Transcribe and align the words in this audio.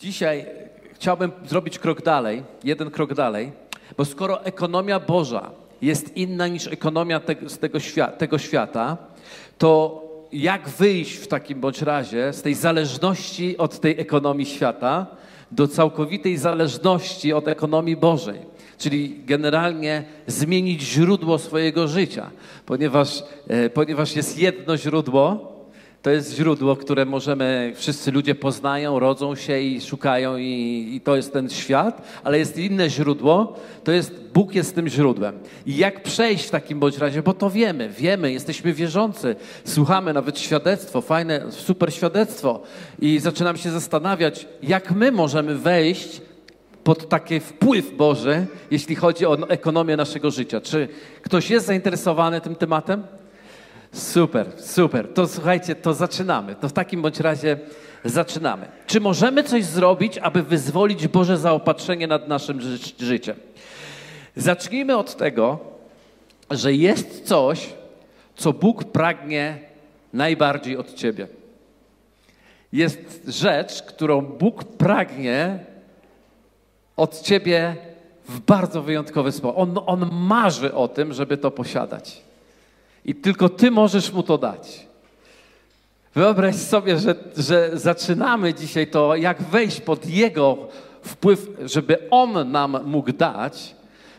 Dzisiaj 0.00 0.46
chciałbym 0.94 1.32
zrobić 1.46 1.78
krok 1.78 2.02
dalej, 2.02 2.42
jeden 2.64 2.90
krok 2.90 3.14
dalej, 3.14 3.52
bo 3.96 4.04
skoro 4.04 4.44
ekonomia 4.44 5.00
Boża 5.00 5.50
jest 5.82 6.16
inna 6.16 6.48
niż 6.48 6.66
ekonomia 6.66 7.20
te, 7.20 7.48
z 7.48 7.58
tego, 7.58 7.80
świa 7.80 8.06
tego 8.06 8.38
świata, 8.38 8.96
to 9.58 10.02
jak 10.32 10.68
wyjść 10.68 11.14
w 11.16 11.26
takim 11.26 11.60
bądź 11.60 11.82
razie 11.82 12.32
z 12.32 12.42
tej 12.42 12.54
zależności 12.54 13.58
od 13.58 13.80
tej 13.80 14.00
ekonomii 14.00 14.46
świata 14.46 15.06
do 15.50 15.68
całkowitej 15.68 16.36
zależności 16.36 17.32
od 17.32 17.48
ekonomii 17.48 17.96
Bożej? 17.96 18.38
Czyli 18.78 19.20
generalnie 19.26 20.04
zmienić 20.26 20.82
źródło 20.82 21.38
swojego 21.38 21.88
życia, 21.88 22.30
ponieważ, 22.66 23.22
e, 23.48 23.70
ponieważ 23.70 24.16
jest 24.16 24.38
jedno 24.38 24.76
źródło, 24.76 25.57
to 26.02 26.10
jest 26.10 26.36
źródło, 26.36 26.76
które 26.76 27.04
możemy, 27.04 27.72
wszyscy 27.76 28.12
ludzie 28.12 28.34
poznają, 28.34 28.98
rodzą 28.98 29.34
się 29.34 29.60
i 29.60 29.80
szukają, 29.80 30.36
i, 30.36 30.90
i, 30.94 31.00
to 31.00 31.16
jest 31.16 31.32
ten 31.32 31.50
świat, 31.50 32.02
ale 32.24 32.38
jest 32.38 32.58
inne 32.58 32.90
źródło, 32.90 33.56
to 33.84 33.92
jest 33.92 34.14
Bóg 34.34 34.54
jest 34.54 34.74
tym 34.74 34.88
źródłem. 34.88 35.38
I 35.66 35.76
jak 35.76 36.02
przejść 36.02 36.46
w 36.46 36.50
takim 36.50 36.80
bądź 36.80 36.98
razie, 36.98 37.22
bo 37.22 37.34
to 37.34 37.50
wiemy, 37.50 37.88
wiemy, 37.88 38.32
jesteśmy 38.32 38.72
wierzący, 38.72 39.36
słuchamy 39.64 40.12
nawet 40.12 40.38
świadectwo, 40.38 41.00
fajne, 41.00 41.42
super 41.50 41.94
świadectwo, 41.94 42.62
i 42.98 43.18
zaczynamy 43.18 43.58
się 43.58 43.70
zastanawiać, 43.70 44.46
jak 44.62 44.90
my 44.90 45.12
możemy 45.12 45.54
wejść 45.54 46.20
pod 46.84 47.08
taki 47.08 47.40
wpływ 47.40 47.96
Boży, 47.96 48.46
jeśli 48.70 48.94
chodzi 48.94 49.26
o 49.26 49.48
ekonomię 49.48 49.96
naszego 49.96 50.30
życia. 50.30 50.60
Czy 50.60 50.88
ktoś 51.22 51.50
jest 51.50 51.66
zainteresowany 51.66 52.40
tym 52.40 52.54
tematem? 52.54 53.17
Super, 53.92 54.46
super. 54.58 55.14
To 55.14 55.28
słuchajcie, 55.28 55.74
to 55.74 55.94
zaczynamy. 55.94 56.54
To 56.54 56.68
w 56.68 56.72
takim 56.72 57.02
bądź 57.02 57.20
razie 57.20 57.58
zaczynamy. 58.04 58.66
Czy 58.86 59.00
możemy 59.00 59.44
coś 59.44 59.64
zrobić, 59.64 60.18
aby 60.18 60.42
wyzwolić 60.42 61.08
Boże 61.08 61.38
zaopatrzenie 61.38 62.06
nad 62.06 62.28
naszym 62.28 62.60
ży 62.60 62.78
życiem? 62.98 63.36
Zacznijmy 64.36 64.96
od 64.96 65.16
tego, 65.16 65.58
że 66.50 66.72
jest 66.72 67.24
coś, 67.24 67.68
co 68.36 68.52
Bóg 68.52 68.84
pragnie 68.84 69.58
najbardziej 70.12 70.76
od 70.76 70.94
ciebie. 70.94 71.28
Jest 72.72 73.22
rzecz, 73.26 73.82
którą 73.82 74.20
Bóg 74.20 74.64
pragnie 74.64 75.58
od 76.96 77.20
ciebie 77.20 77.76
w 78.28 78.40
bardzo 78.40 78.82
wyjątkowy 78.82 79.32
sposób. 79.32 79.58
On, 79.58 79.78
on 79.86 80.10
marzy 80.12 80.74
o 80.74 80.88
tym, 80.88 81.12
żeby 81.12 81.36
to 81.36 81.50
posiadać. 81.50 82.27
I 83.08 83.14
tylko 83.14 83.48
Ty 83.48 83.70
możesz 83.70 84.12
mu 84.12 84.22
to 84.22 84.38
dać. 84.38 84.86
Wyobraź 86.14 86.56
sobie, 86.56 86.98
że, 86.98 87.14
że 87.36 87.70
zaczynamy 87.74 88.54
dzisiaj 88.54 88.86
to, 88.86 89.16
jak 89.16 89.42
wejść 89.42 89.80
pod 89.80 90.06
Jego 90.06 90.68
wpływ, 91.02 91.48
żeby 91.64 92.10
On 92.10 92.52
nam 92.52 92.76
mógł 92.84 93.12
dać, 93.12 93.74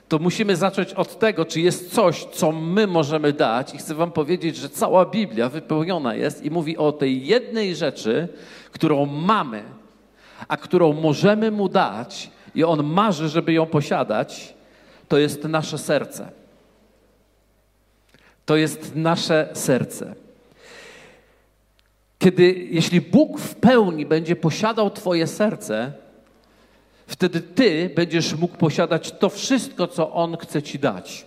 to 0.08 0.20
musimy 0.20 0.56
zacząć 0.56 0.94
od 0.94 1.20
tego, 1.20 1.46
czy 1.46 1.62
jest 1.62 1.94
coś, 1.94 2.26
co 2.26 2.52
my 2.52 2.88
możemy 2.88 3.34
dać. 3.34 3.74
I 3.74 3.78
chcę 3.78 3.96
Wam 3.96 4.12
powiedzieć, 4.12 4.58
że 4.58 4.70
cała 4.70 5.06
Biblia 5.06 5.50
wypełniona 5.50 6.16
jest 6.16 6.46
i 6.46 6.52
mówi 6.52 6.78
o 6.78 6.92
tej 6.92 7.26
jednej 7.26 7.76
rzeczy, 7.76 8.28
którą 8.72 9.06
mamy, 9.06 9.64
a 10.48 10.58
którą 10.58 10.94
możemy 10.94 11.52
Mu 11.52 11.70
dać, 11.70 12.30
i 12.56 12.64
On 12.64 12.84
marzy, 12.84 13.30
żeby 13.30 13.54
ją 13.54 13.66
posiadać, 13.66 14.54
to 15.08 15.18
jest 15.18 15.44
nasze 15.44 15.78
serce 15.78 16.39
to 18.50 18.56
jest 18.56 18.96
nasze 18.96 19.50
serce. 19.54 20.16
Kiedy, 22.20 22.68
jeśli 22.70 23.02
Bóg 23.02 23.40
w 23.40 23.56
pełni 23.56 24.06
będzie 24.06 24.36
posiadał 24.36 24.92
Twoje 24.92 25.28
serce, 25.28 25.94
wtedy 27.08 27.42
Ty 27.42 27.92
będziesz 27.96 28.34
mógł 28.34 28.58
posiadać 28.58 29.12
to 29.12 29.30
wszystko, 29.30 29.88
co 29.88 30.14
On 30.14 30.38
chce 30.38 30.62
Ci 30.62 30.80
dać. 30.80 31.26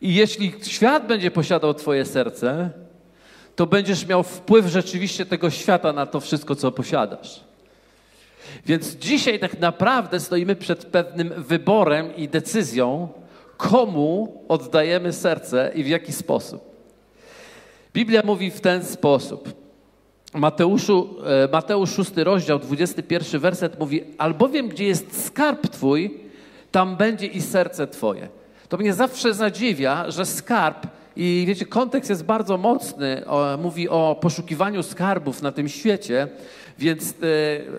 I 0.00 0.14
jeśli 0.14 0.52
świat 0.62 1.06
będzie 1.06 1.30
posiadał 1.30 1.74
Twoje 1.74 2.04
serce, 2.04 2.70
to 3.56 3.66
będziesz 3.66 4.06
miał 4.06 4.22
wpływ 4.22 4.66
rzeczywiście 4.66 5.26
tego 5.26 5.50
świata 5.50 5.92
na 5.92 6.06
to 6.06 6.20
wszystko, 6.20 6.54
co 6.54 6.72
posiadasz. 6.72 7.40
Więc 8.66 8.96
dzisiaj 8.96 9.38
tak 9.38 9.60
naprawdę 9.60 10.20
stoimy 10.20 10.56
przed 10.56 10.84
pewnym 10.84 11.42
wyborem 11.42 12.16
i 12.16 12.28
decyzją, 12.28 13.08
komu 13.70 14.42
oddajemy 14.48 15.12
serce 15.12 15.72
i 15.74 15.84
w 15.84 15.86
jaki 15.86 16.12
sposób. 16.12 16.62
Biblia 17.94 18.22
mówi 18.24 18.50
w 18.50 18.60
ten 18.60 18.84
sposób. 18.84 19.52
Mateuszu, 20.34 21.16
e, 21.44 21.48
Mateusz 21.52 21.96
6 21.96 22.10
rozdział, 22.16 22.58
21 22.58 23.40
werset 23.40 23.80
mówi, 23.80 24.04
albowiem 24.18 24.68
gdzie 24.68 24.84
jest 24.84 25.26
skarb 25.26 25.68
Twój, 25.68 26.20
tam 26.70 26.96
będzie 26.96 27.26
i 27.26 27.40
serce 27.40 27.86
Twoje. 27.86 28.28
To 28.68 28.76
mnie 28.76 28.94
zawsze 28.94 29.34
zadziwia, 29.34 30.10
że 30.10 30.26
skarb, 30.26 30.86
i 31.16 31.44
wiecie, 31.46 31.66
kontekst 31.66 32.10
jest 32.10 32.24
bardzo 32.24 32.58
mocny, 32.58 33.26
o, 33.26 33.58
mówi 33.62 33.88
o 33.88 34.16
poszukiwaniu 34.20 34.82
skarbów 34.82 35.42
na 35.42 35.52
tym 35.52 35.68
świecie, 35.68 36.28
więc 36.78 37.14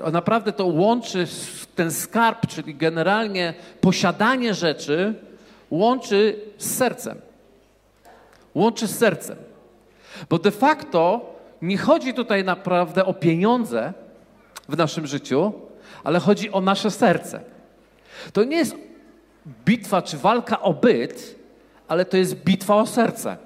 e, 0.03 0.11
naprawdę 0.11 0.51
to 0.51 0.65
łączy 0.65 1.27
ten 1.75 1.91
skarb, 1.91 2.47
czyli 2.47 2.75
generalnie 2.75 3.53
posiadanie 3.81 4.53
rzeczy, 4.53 5.13
łączy 5.71 6.39
z 6.57 6.75
sercem. 6.75 7.21
Łączy 8.55 8.87
z 8.87 8.97
sercem. 8.97 9.37
Bo 10.29 10.39
de 10.39 10.51
facto 10.51 11.33
nie 11.61 11.77
chodzi 11.77 12.13
tutaj 12.13 12.43
naprawdę 12.43 13.05
o 13.05 13.13
pieniądze 13.13 13.93
w 14.69 14.77
naszym 14.77 15.07
życiu, 15.07 15.53
ale 16.03 16.19
chodzi 16.19 16.51
o 16.51 16.61
nasze 16.61 16.91
serce. 16.91 17.39
To 18.33 18.43
nie 18.43 18.57
jest 18.57 18.75
bitwa 19.65 20.01
czy 20.01 20.17
walka 20.17 20.61
o 20.61 20.73
byt, 20.73 21.35
ale 21.87 22.05
to 22.05 22.17
jest 22.17 22.35
bitwa 22.35 22.75
o 22.75 22.85
serce. 22.85 23.37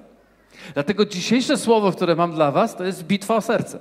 Dlatego 0.74 1.06
dzisiejsze 1.06 1.58
słowo, 1.58 1.92
które 1.92 2.16
mam 2.16 2.34
dla 2.34 2.52
Was, 2.52 2.76
to 2.76 2.84
jest 2.84 3.04
bitwa 3.04 3.36
o 3.36 3.42
serce. 3.42 3.80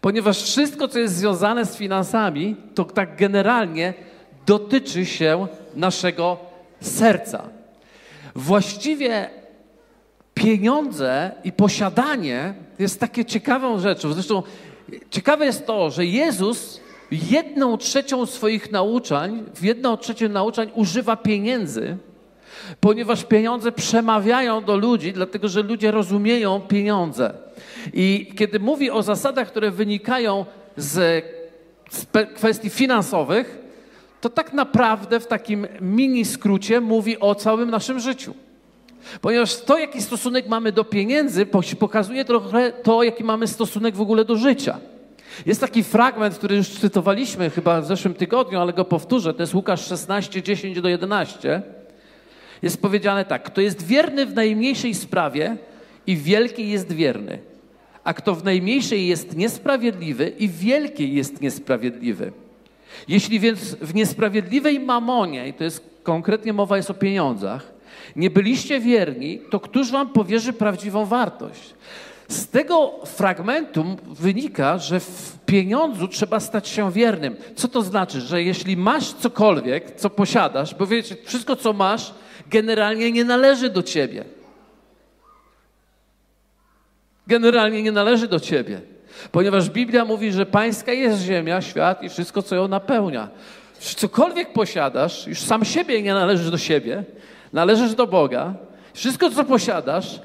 Ponieważ 0.00 0.42
wszystko, 0.42 0.88
co 0.88 0.98
jest 0.98 1.14
związane 1.16 1.64
z 1.64 1.76
finansami, 1.76 2.56
to 2.74 2.84
tak 2.84 3.16
generalnie 3.16 3.94
dotyczy 4.46 5.06
się 5.06 5.46
naszego 5.74 6.47
serca. 6.80 7.42
Właściwie 8.34 9.30
pieniądze 10.34 11.30
i 11.44 11.52
posiadanie 11.52 12.54
jest 12.78 13.00
takie 13.00 13.24
ciekawą 13.24 13.78
rzeczą. 13.78 14.12
Zresztą 14.12 14.42
ciekawe 15.10 15.46
jest 15.46 15.66
to, 15.66 15.90
że 15.90 16.06
Jezus 16.06 16.80
jedną 17.10 17.76
trzecią 17.76 18.26
swoich 18.26 18.72
nauczań, 18.72 19.44
w 19.54 19.62
jedną 19.62 19.96
trzecią 19.96 20.28
nauczań 20.28 20.70
używa 20.74 21.16
pieniędzy, 21.16 21.96
ponieważ 22.80 23.24
pieniądze 23.24 23.72
przemawiają 23.72 24.64
do 24.64 24.76
ludzi, 24.76 25.12
dlatego 25.12 25.48
że 25.48 25.62
ludzie 25.62 25.90
rozumieją 25.90 26.60
pieniądze. 26.60 27.34
I 27.92 28.32
kiedy 28.36 28.60
mówi 28.60 28.90
o 28.90 29.02
zasadach, 29.02 29.48
które 29.48 29.70
wynikają 29.70 30.46
z 30.76 31.24
kwestii 32.34 32.70
finansowych, 32.70 33.58
to 34.20 34.30
tak 34.30 34.52
naprawdę 34.52 35.20
w 35.20 35.26
takim 35.26 35.66
mini 35.80 36.24
skrócie 36.24 36.80
mówi 36.80 37.20
o 37.20 37.34
całym 37.34 37.70
naszym 37.70 38.00
życiu. 38.00 38.34
Ponieważ 39.20 39.56
to, 39.56 39.78
jaki 39.78 40.02
stosunek 40.02 40.48
mamy 40.48 40.72
do 40.72 40.84
pieniędzy, 40.84 41.46
pokazuje 41.78 42.24
trochę 42.24 42.72
to, 42.72 43.02
jaki 43.02 43.24
mamy 43.24 43.46
stosunek 43.46 43.96
w 43.96 44.00
ogóle 44.00 44.24
do 44.24 44.36
życia. 44.36 44.78
Jest 45.46 45.60
taki 45.60 45.84
fragment, 45.84 46.34
który 46.34 46.56
już 46.56 46.68
cytowaliśmy 46.68 47.50
chyba 47.50 47.80
w 47.80 47.86
zeszłym 47.86 48.14
tygodniu, 48.14 48.60
ale 48.60 48.72
go 48.72 48.84
powtórzę. 48.84 49.34
To 49.34 49.42
jest 49.42 49.54
Łukasz 49.54 49.86
16, 49.86 50.42
10 50.42 50.80
do 50.80 50.88
11. 50.88 51.62
Jest 52.62 52.82
powiedziane 52.82 53.24
tak: 53.24 53.42
Kto 53.42 53.60
jest 53.60 53.86
wierny 53.86 54.26
w 54.26 54.34
najmniejszej 54.34 54.94
sprawie 54.94 55.56
i 56.06 56.16
wielkiej 56.16 56.68
jest 56.68 56.92
wierny, 56.92 57.38
a 58.04 58.14
kto 58.14 58.34
w 58.34 58.44
najmniejszej 58.44 59.06
jest 59.06 59.36
niesprawiedliwy 59.36 60.28
i 60.38 60.48
wielkiej 60.48 61.14
jest 61.14 61.40
niesprawiedliwy. 61.40 62.32
Jeśli 63.08 63.40
więc 63.40 63.60
w 63.74 63.94
niesprawiedliwej 63.94 64.80
mamonie, 64.80 65.48
i 65.48 65.54
to 65.54 65.64
jest 65.64 65.84
konkretnie 66.02 66.52
mowa 66.52 66.76
jest 66.76 66.90
o 66.90 66.94
pieniądzach, 66.94 67.72
nie 68.16 68.30
byliście 68.30 68.80
wierni, 68.80 69.40
to 69.50 69.60
któż 69.60 69.90
wam 69.90 70.08
powierzy 70.12 70.52
prawdziwą 70.52 71.04
wartość? 71.04 71.74
Z 72.28 72.48
tego 72.48 72.92
fragmentu 73.04 73.84
wynika, 74.06 74.78
że 74.78 75.00
w 75.00 75.38
pieniądzu 75.46 76.08
trzeba 76.08 76.40
stać 76.40 76.68
się 76.68 76.92
wiernym. 76.92 77.36
Co 77.56 77.68
to 77.68 77.82
znaczy? 77.82 78.20
Że 78.20 78.42
jeśli 78.42 78.76
masz 78.76 79.12
cokolwiek, 79.12 79.96
co 79.96 80.10
posiadasz, 80.10 80.74
bo 80.74 80.86
wiecie, 80.86 81.16
wszystko 81.24 81.56
co 81.56 81.72
masz 81.72 82.14
generalnie 82.50 83.12
nie 83.12 83.24
należy 83.24 83.70
do 83.70 83.82
ciebie. 83.82 84.24
Generalnie 87.26 87.82
nie 87.82 87.92
należy 87.92 88.28
do 88.28 88.40
ciebie. 88.40 88.80
Ponieważ 89.32 89.70
Biblia 89.70 90.04
mówi, 90.04 90.32
że 90.32 90.46
pańska 90.46 90.92
jest 90.92 91.22
ziemia, 91.22 91.62
świat 91.62 92.02
i 92.02 92.08
wszystko, 92.08 92.42
co 92.42 92.54
ją 92.54 92.68
napełnia. 92.68 93.28
Cokolwiek 93.78 94.52
posiadasz, 94.52 95.26
już 95.26 95.40
sam 95.40 95.64
siebie 95.64 96.02
nie 96.02 96.14
należysz 96.14 96.50
do 96.50 96.58
siebie, 96.58 97.04
należysz 97.52 97.94
do 97.94 98.06
Boga. 98.06 98.54
Wszystko, 98.94 99.30
co 99.30 99.44
posiadasz, 99.44 100.20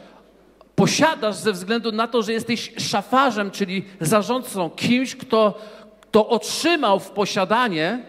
posiadasz 0.75 1.35
ze 1.35 1.51
względu 1.51 1.91
na 1.91 2.07
to, 2.07 2.21
że 2.21 2.33
jesteś 2.33 2.73
szafarzem, 2.77 3.51
czyli 3.51 3.85
zarządcą, 4.01 4.69
kimś, 4.69 5.15
kto, 5.15 5.59
kto 6.01 6.29
otrzymał 6.29 6.99
w 6.99 7.09
posiadanie, 7.09 7.99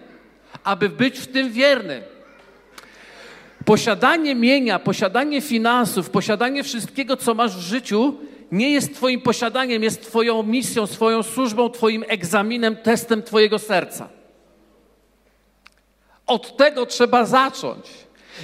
aby 0.64 0.88
być 0.88 1.18
w 1.18 1.26
tym 1.26 1.52
wierny. 1.52 2.02
Posiadanie 3.64 4.34
mienia, 4.34 4.78
posiadanie 4.78 5.40
finansów, 5.40 6.10
posiadanie 6.10 6.62
wszystkiego, 6.62 7.16
co 7.16 7.34
masz 7.34 7.56
w 7.56 7.60
życiu, 7.60 8.14
nie 8.54 8.70
jest 8.70 8.94
Twoim 8.94 9.20
posiadaniem, 9.20 9.82
jest 9.82 10.02
Twoją 10.02 10.42
misją, 10.42 10.86
swoją 10.86 11.22
służbą, 11.22 11.70
Twoim 11.70 12.04
egzaminem, 12.08 12.76
testem 12.76 13.22
Twojego 13.22 13.58
serca. 13.58 14.08
Od 16.26 16.56
tego 16.56 16.86
trzeba 16.86 17.24
zacząć. 17.24 17.86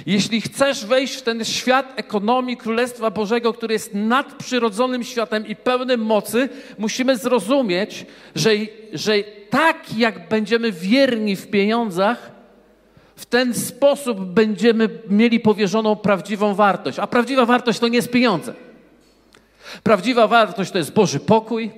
Jeśli 0.05 0.41
chcesz 0.41 0.85
wejść 0.85 1.15
w 1.15 1.21
ten 1.21 1.45
świat 1.45 1.93
ekonomii 1.95 2.57
Królestwa 2.57 3.11
Bożego, 3.11 3.53
który 3.53 3.73
jest 3.73 3.93
nadprzyrodzonym 3.93 5.03
światem 5.03 5.47
i 5.47 5.55
pełnym 5.55 6.01
mocy, 6.01 6.49
musimy 6.77 7.17
zrozumieć, 7.17 8.05
że, 8.35 8.49
że 8.93 9.13
tak 9.49 9.97
jak 9.97 10.29
będziemy 10.29 10.71
wierni 10.71 11.35
w 11.35 11.47
pieniądzach, 11.47 12.31
w 13.15 13.25
ten 13.25 13.53
sposób 13.53 14.19
będziemy 14.19 14.89
mieli 15.09 15.39
powierzoną 15.39 15.95
prawdziwą 15.95 16.55
wartość. 16.55 16.99
A 16.99 17.07
prawdziwa 17.07 17.45
wartość 17.45 17.79
to 17.79 17.87
nie 17.87 17.95
jest 17.95 18.11
pieniądze. 18.11 18.53
Prawdziwa 19.83 20.27
wartość 20.27 20.71
to 20.71 20.77
jest 20.77 20.93
Boży 20.93 21.19
pokój, 21.19 21.71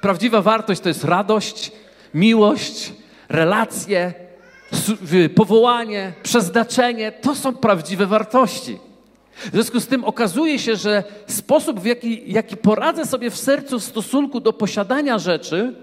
prawdziwa 0.00 0.42
wartość 0.42 0.80
to 0.80 0.88
jest 0.88 1.04
radość, 1.04 1.72
miłość, 2.14 2.92
relacje, 3.28 4.14
powołanie, 5.34 6.12
przeznaczenie. 6.22 7.12
To 7.12 7.34
są 7.34 7.54
prawdziwe 7.54 8.06
wartości. 8.06 8.78
W 9.36 9.50
związku 9.52 9.80
z 9.80 9.86
tym 9.86 10.04
okazuje 10.04 10.58
się, 10.58 10.76
że 10.76 11.04
sposób, 11.26 11.80
w 11.80 11.84
jaki, 11.84 12.32
jaki 12.32 12.56
poradzę 12.56 13.06
sobie 13.06 13.30
w 13.30 13.36
sercu 13.36 13.80
w 13.80 13.84
stosunku 13.84 14.40
do 14.40 14.52
posiadania 14.52 15.18
rzeczy, 15.18 15.74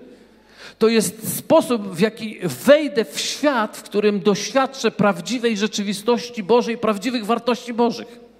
to 0.77 0.87
jest 0.87 1.37
sposób, 1.37 1.95
w 1.95 1.99
jaki 1.99 2.39
wejdę 2.43 3.05
w 3.05 3.19
świat, 3.19 3.77
w 3.77 3.83
którym 3.83 4.19
doświadczę 4.19 4.91
prawdziwej 4.91 5.57
rzeczywistości 5.57 6.43
Bożej, 6.43 6.77
prawdziwych 6.77 7.25
wartości 7.25 7.73
Bożych. 7.73 8.30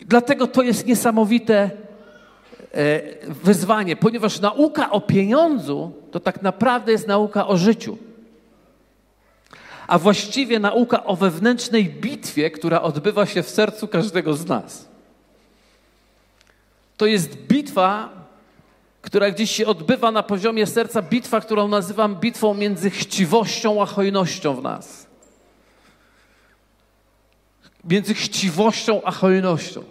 Dlatego 0.00 0.46
to 0.46 0.62
jest 0.62 0.86
niesamowite 0.86 1.70
e, 2.72 3.00
wyzwanie, 3.28 3.96
ponieważ 3.96 4.40
nauka 4.40 4.90
o 4.90 5.00
pieniądzu 5.00 5.92
to 6.10 6.20
tak 6.20 6.42
naprawdę 6.42 6.92
jest 6.92 7.06
nauka 7.06 7.46
o 7.46 7.56
życiu. 7.56 7.98
A 9.86 9.98
właściwie 9.98 10.58
nauka 10.58 11.04
o 11.04 11.16
wewnętrznej 11.16 11.84
bitwie, 11.84 12.50
która 12.50 12.82
odbywa 12.82 13.26
się 13.26 13.42
w 13.42 13.50
sercu 13.50 13.88
każdego 13.88 14.34
z 14.34 14.46
nas. 14.46 14.88
To 16.96 17.06
jest 17.06 17.36
bitwa, 17.36 18.08
która 19.02 19.30
gdzieś 19.30 19.50
się 19.50 19.66
odbywa 19.66 20.10
na 20.10 20.22
poziomie 20.22 20.66
serca, 20.66 21.02
bitwa, 21.02 21.40
którą 21.40 21.68
nazywam 21.68 22.16
bitwą 22.16 22.54
między 22.54 22.90
chciwością 22.90 23.82
a 23.82 23.86
hojnością 23.86 24.54
w 24.54 24.62
nas 24.62 25.07
między 27.90 28.14
chciwością 28.14 29.02
a 29.04 29.10
hojnością. 29.10 29.82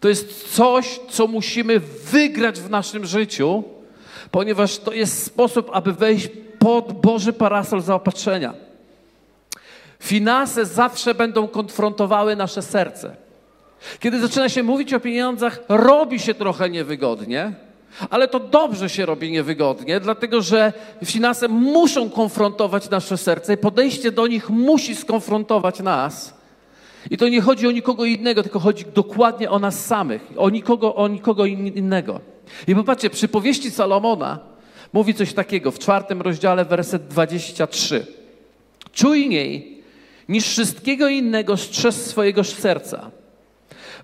To 0.00 0.08
jest 0.08 0.54
coś, 0.54 1.00
co 1.10 1.26
musimy 1.26 1.80
wygrać 2.12 2.60
w 2.60 2.70
naszym 2.70 3.06
życiu, 3.06 3.64
ponieważ 4.30 4.78
to 4.78 4.92
jest 4.92 5.24
sposób, 5.24 5.70
aby 5.72 5.92
wejść 5.92 6.28
pod 6.58 6.92
Boży 6.92 7.32
parasol 7.32 7.80
zaopatrzenia. 7.80 8.54
Finanse 10.00 10.66
zawsze 10.66 11.14
będą 11.14 11.48
konfrontowały 11.48 12.36
nasze 12.36 12.62
serce. 12.62 13.16
Kiedy 14.00 14.20
zaczyna 14.20 14.48
się 14.48 14.62
mówić 14.62 14.94
o 14.94 15.00
pieniądzach, 15.00 15.60
robi 15.68 16.20
się 16.20 16.34
trochę 16.34 16.70
niewygodnie, 16.70 17.52
ale 18.10 18.28
to 18.28 18.40
dobrze 18.40 18.88
się 18.88 19.06
robi 19.06 19.32
niewygodnie, 19.32 20.00
dlatego 20.00 20.42
że 20.42 20.72
finanse 21.04 21.48
muszą 21.48 22.10
konfrontować 22.10 22.90
nasze 22.90 23.16
serce 23.16 23.54
i 23.54 23.56
podejście 23.56 24.12
do 24.12 24.26
nich 24.26 24.50
musi 24.50 24.96
skonfrontować 24.96 25.80
nas. 25.80 26.35
I 27.10 27.16
to 27.16 27.28
nie 27.28 27.40
chodzi 27.40 27.66
o 27.66 27.70
nikogo 27.70 28.04
innego, 28.04 28.42
tylko 28.42 28.58
chodzi 28.58 28.84
dokładnie 28.94 29.50
o 29.50 29.58
nas 29.58 29.86
samych, 29.86 30.28
o 30.36 30.50
nikogo, 30.50 30.94
o 30.94 31.08
nikogo 31.08 31.46
innego. 31.46 32.20
I 32.68 32.74
popatrzcie, 32.74 33.10
przy 33.10 33.28
powieści 33.28 33.70
Salomona 33.70 34.38
mówi 34.92 35.14
coś 35.14 35.32
takiego 35.32 35.70
w 35.70 35.78
czwartym 35.78 36.22
rozdziale, 36.22 36.64
werset 36.64 37.06
23. 37.06 38.06
Czujniej 38.92 39.82
niż 40.28 40.48
wszystkiego 40.48 41.08
innego 41.08 41.56
strzeż 41.56 41.94
swojego 41.94 42.44
serca, 42.44 43.10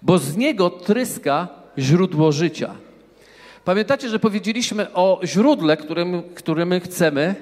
bo 0.02 0.18
z 0.18 0.36
niego 0.36 0.70
tryska 0.70 1.48
źródło 1.78 2.32
życia. 2.32 2.74
Pamiętacie, 3.64 4.08
że 4.08 4.18
powiedzieliśmy 4.18 4.94
o 4.94 5.20
źródle, 5.24 5.76
którym, 5.76 6.22
którym 6.34 6.80
chcemy 6.80 7.34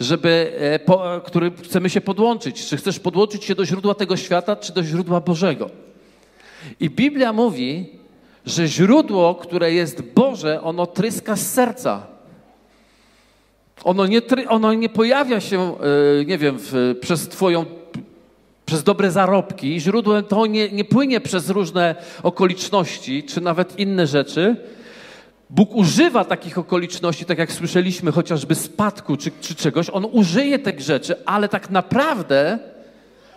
żeby, 0.00 0.52
e, 0.58 0.78
po, 0.78 1.20
który 1.24 1.52
chcemy 1.64 1.90
się 1.90 2.00
podłączyć. 2.00 2.66
Czy 2.66 2.76
chcesz 2.76 2.98
podłączyć 2.98 3.44
się 3.44 3.54
do 3.54 3.64
źródła 3.64 3.94
tego 3.94 4.16
świata, 4.16 4.56
czy 4.56 4.72
do 4.72 4.82
źródła 4.82 5.20
Bożego? 5.20 5.70
I 6.80 6.90
Biblia 6.90 7.32
mówi, 7.32 7.86
że 8.46 8.68
źródło, 8.68 9.34
które 9.34 9.72
jest 9.72 10.02
Boże, 10.02 10.62
ono 10.62 10.86
tryska 10.86 11.36
z 11.36 11.52
serca. 11.52 12.06
Ono 13.84 14.06
nie, 14.06 14.22
ono 14.48 14.74
nie 14.74 14.88
pojawia 14.88 15.40
się, 15.40 15.76
e, 16.20 16.24
nie 16.24 16.38
wiem, 16.38 16.58
przez 17.00 17.28
Twoją 17.28 17.66
przez 18.66 18.82
dobre 18.82 19.10
zarobki. 19.10 19.80
Źródłem 19.80 20.24
to 20.24 20.46
nie, 20.46 20.68
nie 20.68 20.84
płynie 20.84 21.20
przez 21.20 21.50
różne 21.50 21.94
okoliczności, 22.22 23.22
czy 23.22 23.40
nawet 23.40 23.78
inne 23.78 24.06
rzeczy, 24.06 24.56
Bóg 25.50 25.74
używa 25.74 26.24
takich 26.24 26.58
okoliczności, 26.58 27.24
tak 27.24 27.38
jak 27.38 27.52
słyszeliśmy, 27.52 28.12
chociażby 28.12 28.54
spadku 28.54 29.16
czy, 29.16 29.30
czy 29.40 29.54
czegoś. 29.54 29.90
On 29.90 30.06
użyje 30.12 30.58
tych 30.58 30.80
rzeczy, 30.80 31.14
ale 31.26 31.48
tak 31.48 31.70
naprawdę 31.70 32.58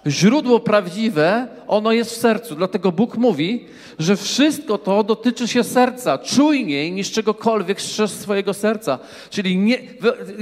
źródło 0.07 0.59
prawdziwe, 0.59 1.47
ono 1.67 1.91
jest 1.91 2.11
w 2.11 2.17
sercu. 2.17 2.55
Dlatego 2.55 2.91
Bóg 2.91 3.17
mówi, 3.17 3.65
że 3.99 4.15
wszystko 4.15 4.77
to 4.77 5.03
dotyczy 5.03 5.47
się 5.47 5.63
serca, 5.63 6.17
czujniej 6.17 6.91
niż 6.91 7.11
czegokolwiek 7.11 7.81
strzeż 7.81 8.11
swojego 8.11 8.53
serca. 8.53 8.99
Czyli 9.29 9.57
nie, 9.57 9.77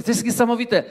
to 0.05 0.11
jest 0.11 0.25
niesamowite. 0.25 0.83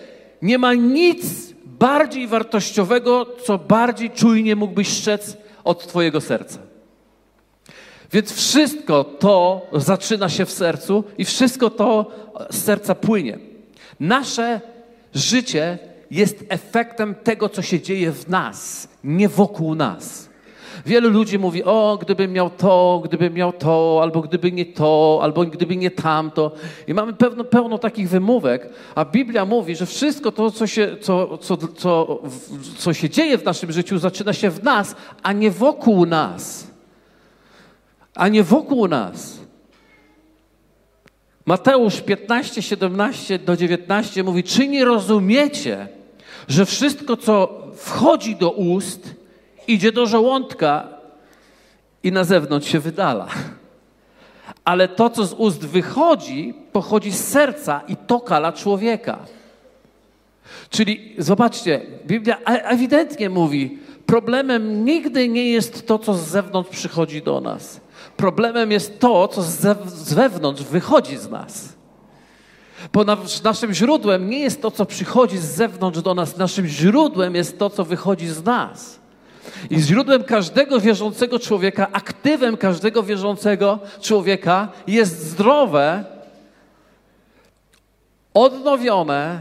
Nie 0.42 0.58
ma 0.58 0.74
nic 0.74 1.54
bardziej 1.64 2.26
wartościowego, 2.26 3.26
co 3.44 3.58
bardziej 3.58 4.10
czujnie 4.10 4.56
mógłbyś 4.56 4.88
strzec 4.88 5.36
od 5.64 5.86
Twojego 5.86 6.20
serca. 6.20 6.65
Więc 8.12 8.32
wszystko 8.32 9.04
to 9.04 9.66
zaczyna 9.72 10.28
się 10.28 10.44
w 10.44 10.52
sercu 10.52 11.04
i 11.18 11.24
wszystko 11.24 11.70
to 11.70 12.10
z 12.50 12.64
serca 12.64 12.94
płynie. 12.94 13.38
Nasze 14.00 14.60
życie 15.14 15.78
jest 16.10 16.44
efektem 16.48 17.14
tego, 17.14 17.48
co 17.48 17.62
się 17.62 17.80
dzieje 17.80 18.12
w 18.12 18.28
nas, 18.28 18.88
nie 19.04 19.28
wokół 19.28 19.74
nas. 19.74 20.28
Wielu 20.86 21.10
ludzi 21.10 21.38
mówi: 21.38 21.64
O, 21.64 21.98
gdybym 22.00 22.32
miał 22.32 22.50
to, 22.50 23.02
gdybym 23.04 23.34
miał 23.34 23.52
to, 23.52 23.98
albo 24.02 24.20
gdyby 24.20 24.52
nie 24.52 24.66
to, 24.66 25.18
albo 25.22 25.44
gdyby 25.44 25.76
nie 25.76 25.90
tamto. 25.90 26.52
I 26.86 26.94
mamy 26.94 27.12
pełno, 27.12 27.44
pełno 27.44 27.78
takich 27.78 28.08
wymówek, 28.08 28.68
a 28.94 29.04
Biblia 29.04 29.44
mówi, 29.44 29.76
że 29.76 29.86
wszystko 29.86 30.32
to, 30.32 30.50
co 30.50 30.66
się, 30.66 30.96
co, 31.00 31.38
co, 31.38 31.56
co, 31.56 32.22
co 32.78 32.92
się 32.92 33.10
dzieje 33.10 33.38
w 33.38 33.44
naszym 33.44 33.72
życiu, 33.72 33.98
zaczyna 33.98 34.32
się 34.32 34.50
w 34.50 34.62
nas, 34.62 34.96
a 35.22 35.32
nie 35.32 35.50
wokół 35.50 36.06
nas 36.06 36.65
a 38.16 38.28
nie 38.28 38.42
wokół 38.42 38.88
nas. 38.88 39.38
Mateusz 41.46 42.00
15, 42.00 42.62
17 42.62 43.38
do 43.38 43.56
19 43.56 44.22
mówi: 44.22 44.42
Czy 44.42 44.68
nie 44.68 44.84
rozumiecie, 44.84 45.88
że 46.48 46.66
wszystko, 46.66 47.16
co 47.16 47.62
wchodzi 47.76 48.36
do 48.36 48.50
ust, 48.50 49.14
idzie 49.68 49.92
do 49.92 50.06
żołądka 50.06 50.88
i 52.02 52.12
na 52.12 52.24
zewnątrz 52.24 52.68
się 52.68 52.80
wydala? 52.80 53.28
Ale 54.64 54.88
to, 54.88 55.10
co 55.10 55.26
z 55.26 55.32
ust 55.32 55.66
wychodzi, 55.66 56.54
pochodzi 56.72 57.10
z 57.10 57.24
serca 57.28 57.80
i 57.88 57.96
to 57.96 58.20
kala 58.20 58.52
człowieka. 58.52 59.18
Czyli 60.70 61.14
zobaczcie, 61.18 61.80
Biblia 62.06 62.38
ewidentnie 62.44 63.30
mówi: 63.30 63.78
problemem 64.06 64.84
nigdy 64.84 65.28
nie 65.28 65.50
jest 65.50 65.86
to, 65.86 65.98
co 65.98 66.14
z 66.14 66.26
zewnątrz 66.26 66.70
przychodzi 66.70 67.22
do 67.22 67.40
nas 67.40 67.85
Problemem 68.16 68.70
jest 68.70 69.00
to, 69.00 69.28
co 69.28 69.42
z 69.42 70.12
wewnątrz 70.12 70.62
wychodzi 70.62 71.16
z 71.16 71.30
nas. 71.30 71.76
Bo 72.92 73.04
naszym 73.44 73.74
źródłem 73.74 74.30
nie 74.30 74.38
jest 74.38 74.62
to, 74.62 74.70
co 74.70 74.86
przychodzi 74.86 75.38
z 75.38 75.44
zewnątrz 75.44 76.00
do 76.00 76.14
nas, 76.14 76.36
naszym 76.36 76.66
źródłem 76.66 77.34
jest 77.34 77.58
to, 77.58 77.70
co 77.70 77.84
wychodzi 77.84 78.28
z 78.28 78.44
nas. 78.44 78.98
I 79.70 79.80
źródłem 79.80 80.24
każdego 80.24 80.80
wierzącego 80.80 81.38
człowieka, 81.38 81.86
aktywem 81.92 82.56
każdego 82.56 83.02
wierzącego 83.02 83.78
człowieka 84.00 84.68
jest 84.86 85.22
zdrowe, 85.30 86.04
odnowione 88.34 89.40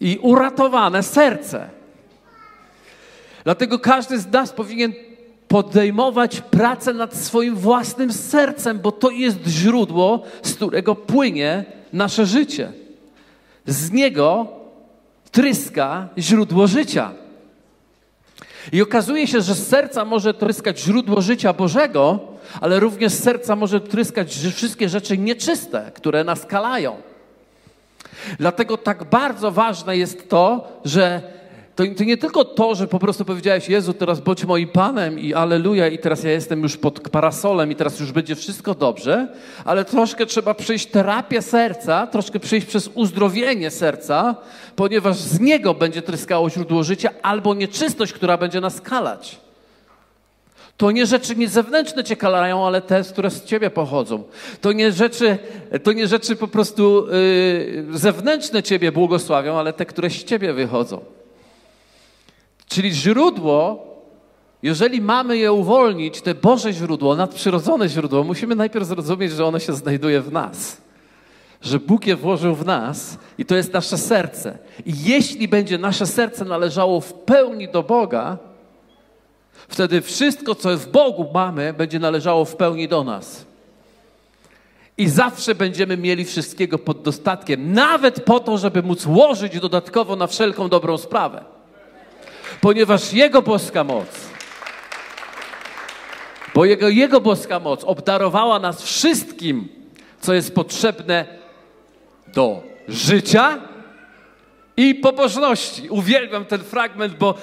i 0.00 0.18
uratowane 0.22 1.02
serce. 1.02 1.70
Dlatego 3.44 3.78
każdy 3.78 4.18
z 4.18 4.26
nas 4.26 4.52
powinien 4.52 4.92
podejmować 5.54 6.40
pracę 6.40 6.92
nad 6.92 7.16
swoim 7.16 7.56
własnym 7.56 8.12
sercem, 8.12 8.78
bo 8.78 8.92
to 8.92 9.10
jest 9.10 9.38
źródło, 9.46 10.22
z 10.42 10.54
którego 10.54 10.94
płynie 10.94 11.64
nasze 11.92 12.26
życie. 12.26 12.72
Z 13.66 13.90
niego 13.90 14.46
tryska 15.30 16.08
źródło 16.18 16.66
życia. 16.66 17.10
I 18.72 18.82
okazuje 18.82 19.26
się, 19.26 19.40
że 19.40 19.54
z 19.54 19.68
serca 19.68 20.04
może 20.04 20.34
tryskać 20.34 20.80
źródło 20.80 21.22
życia 21.22 21.52
Bożego, 21.52 22.20
ale 22.60 22.80
również 22.80 23.12
z 23.12 23.22
serca 23.22 23.56
może 23.56 23.80
tryskać 23.80 24.34
wszystkie 24.54 24.88
rzeczy 24.88 25.18
nieczyste, 25.18 25.90
które 25.94 26.24
nas 26.24 26.46
kalają. 26.46 26.96
Dlatego 28.38 28.76
tak 28.76 29.04
bardzo 29.04 29.50
ważne 29.50 29.96
jest 29.96 30.28
to, 30.28 30.68
że 30.84 31.22
to, 31.76 31.84
to, 31.96 32.04
nie 32.04 32.16
tylko 32.16 32.44
to, 32.44 32.74
że 32.74 32.86
po 32.86 32.98
prostu 32.98 33.24
powiedziałeś, 33.24 33.68
Jezu, 33.68 33.92
teraz 33.92 34.20
bądź 34.20 34.44
moim 34.44 34.68
Panem 34.68 35.18
i 35.18 35.34
aleluja 35.34 35.88
i 35.88 35.98
teraz 35.98 36.24
ja 36.24 36.30
jestem 36.30 36.62
już 36.62 36.76
pod 36.76 37.00
parasolem 37.00 37.72
i 37.72 37.76
teraz 37.76 38.00
już 38.00 38.12
będzie 38.12 38.34
wszystko 38.34 38.74
dobrze, 38.74 39.28
ale 39.64 39.84
troszkę 39.84 40.26
trzeba 40.26 40.54
przejść 40.54 40.86
terapię 40.86 41.42
serca, 41.42 42.06
troszkę 42.06 42.40
przejść 42.40 42.66
przez 42.66 42.90
uzdrowienie 42.94 43.70
serca, 43.70 44.36
ponieważ 44.76 45.16
z 45.16 45.40
niego 45.40 45.74
będzie 45.74 46.02
tryskało 46.02 46.50
źródło 46.50 46.84
życia 46.84 47.10
albo 47.22 47.54
nieczystość, 47.54 48.12
która 48.12 48.36
będzie 48.36 48.60
nas 48.60 48.80
kalać. 48.80 49.44
To 50.76 50.90
nie 50.90 51.06
rzeczy 51.06 51.36
nie 51.36 51.48
zewnętrzne 51.48 52.04
cię 52.04 52.16
kalają, 52.16 52.66
ale 52.66 52.82
te, 52.82 53.02
które 53.02 53.30
z 53.30 53.44
ciebie 53.44 53.70
pochodzą. 53.70 54.22
To 54.60 54.72
nie 54.72 54.92
rzeczy, 54.92 55.38
to 55.82 55.92
nie 55.92 56.06
rzeczy 56.06 56.36
po 56.36 56.48
prostu 56.48 57.06
yy, 57.92 57.98
zewnętrzne 57.98 58.62
ciebie 58.62 58.92
błogosławią, 58.92 59.58
ale 59.58 59.72
te, 59.72 59.86
które 59.86 60.10
z 60.10 60.24
ciebie 60.24 60.52
wychodzą. 60.52 61.13
Czyli 62.74 62.92
źródło, 62.92 63.86
jeżeli 64.62 65.00
mamy 65.00 65.36
je 65.36 65.52
uwolnić, 65.52 66.20
te 66.20 66.34
Boże 66.34 66.72
źródło, 66.72 67.16
nadprzyrodzone 67.16 67.88
źródło, 67.88 68.24
musimy 68.24 68.54
najpierw 68.54 68.86
zrozumieć, 68.86 69.32
że 69.32 69.44
ono 69.44 69.58
się 69.58 69.72
znajduje 69.72 70.20
w 70.20 70.32
nas. 70.32 70.76
Że 71.62 71.78
Bóg 71.78 72.06
je 72.06 72.16
włożył 72.16 72.54
w 72.54 72.66
nas 72.66 73.18
i 73.38 73.44
to 73.44 73.56
jest 73.56 73.72
nasze 73.72 73.98
serce. 73.98 74.58
I 74.86 74.92
jeśli 75.04 75.48
będzie 75.48 75.78
nasze 75.78 76.06
serce 76.06 76.44
należało 76.44 77.00
w 77.00 77.12
pełni 77.12 77.68
do 77.68 77.82
Boga, 77.82 78.38
wtedy 79.68 80.02
wszystko, 80.02 80.54
co 80.54 80.76
w 80.76 80.86
Bogu 80.86 81.30
mamy, 81.34 81.72
będzie 81.72 81.98
należało 81.98 82.44
w 82.44 82.56
pełni 82.56 82.88
do 82.88 83.04
nas. 83.04 83.46
I 84.98 85.08
zawsze 85.08 85.54
będziemy 85.54 85.96
mieli 85.96 86.24
wszystkiego 86.24 86.78
pod 86.78 87.02
dostatkiem, 87.02 87.72
nawet 87.72 88.24
po 88.24 88.40
to, 88.40 88.58
żeby 88.58 88.82
móc 88.82 89.06
łożyć 89.06 89.60
dodatkowo 89.60 90.16
na 90.16 90.26
wszelką 90.26 90.68
dobrą 90.68 90.98
sprawę 90.98 91.53
ponieważ 92.60 93.12
Jego 93.12 93.42
boska 93.42 93.84
moc, 93.84 94.06
bo 96.54 96.64
Jego, 96.64 96.88
Jego 96.88 97.20
boska 97.20 97.60
moc 97.60 97.84
obdarowała 97.84 98.58
nas 98.58 98.82
wszystkim, 98.82 99.68
co 100.20 100.34
jest 100.34 100.54
potrzebne 100.54 101.24
do 102.34 102.62
życia 102.88 103.58
i 104.76 104.94
pobożności. 104.94 105.88
Uwielbiam 105.88 106.44
ten 106.44 106.60
fragment, 106.60 107.14
bo, 107.14 107.34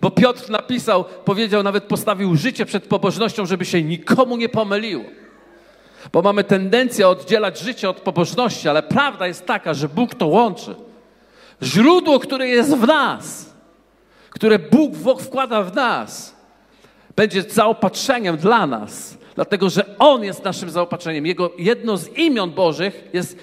bo 0.00 0.10
Piotr 0.10 0.50
napisał, 0.50 1.04
powiedział, 1.04 1.62
nawet 1.62 1.84
postawił 1.84 2.36
życie 2.36 2.66
przed 2.66 2.86
pobożnością, 2.86 3.46
żeby 3.46 3.64
się 3.64 3.82
nikomu 3.82 4.36
nie 4.36 4.48
pomyliło. 4.48 5.04
Bo 6.12 6.22
mamy 6.22 6.44
tendencję 6.44 7.08
oddzielać 7.08 7.58
życie 7.58 7.90
od 7.90 8.00
pobożności, 8.00 8.68
ale 8.68 8.82
prawda 8.82 9.26
jest 9.26 9.46
taka, 9.46 9.74
że 9.74 9.88
Bóg 9.88 10.14
to 10.14 10.26
łączy. 10.26 10.74
Źródło, 11.62 12.18
które 12.18 12.48
jest 12.48 12.76
w 12.76 12.86
nas, 12.86 13.49
które 14.30 14.58
Bóg 14.58 14.94
wkłada 15.20 15.62
w 15.62 15.74
nas, 15.74 16.34
będzie 17.16 17.42
zaopatrzeniem 17.42 18.36
dla 18.36 18.66
nas, 18.66 19.18
dlatego 19.34 19.70
że 19.70 19.98
On 19.98 20.24
jest 20.24 20.44
naszym 20.44 20.70
zaopatrzeniem. 20.70 21.26
Jego 21.26 21.52
jedno 21.58 21.96
z 21.96 22.08
imion 22.08 22.50
Bożych 22.50 23.04
jest 23.12 23.38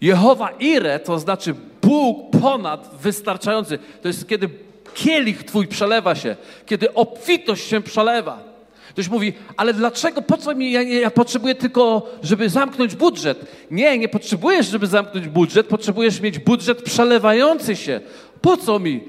Jehowa 0.00 0.50
Ire, 0.50 1.00
to 1.00 1.18
znaczy 1.18 1.54
Bóg 1.82 2.30
ponad 2.40 2.90
wystarczający. 3.00 3.78
To 4.02 4.08
jest 4.08 4.28
kiedy 4.28 4.48
kielich 4.94 5.44
Twój 5.44 5.66
przelewa 5.66 6.14
się, 6.14 6.36
kiedy 6.66 6.94
obfitość 6.94 7.68
się 7.68 7.80
przelewa. 7.80 8.52
Ktoś 8.90 9.08
mówi, 9.08 9.32
ale 9.56 9.74
dlaczego, 9.74 10.22
po 10.22 10.36
co 10.36 10.54
mi, 10.54 10.72
ja, 10.72 10.82
ja 10.82 11.10
potrzebuję 11.10 11.54
tylko, 11.54 12.10
żeby 12.22 12.48
zamknąć 12.48 12.94
budżet. 12.94 13.46
Nie, 13.70 13.98
nie 13.98 14.08
potrzebujesz, 14.08 14.66
żeby 14.66 14.86
zamknąć 14.86 15.28
budżet, 15.28 15.66
potrzebujesz 15.66 16.20
mieć 16.20 16.38
budżet 16.38 16.82
przelewający 16.82 17.76
się. 17.76 18.00
Po 18.40 18.56
co 18.56 18.78
mi? 18.78 19.00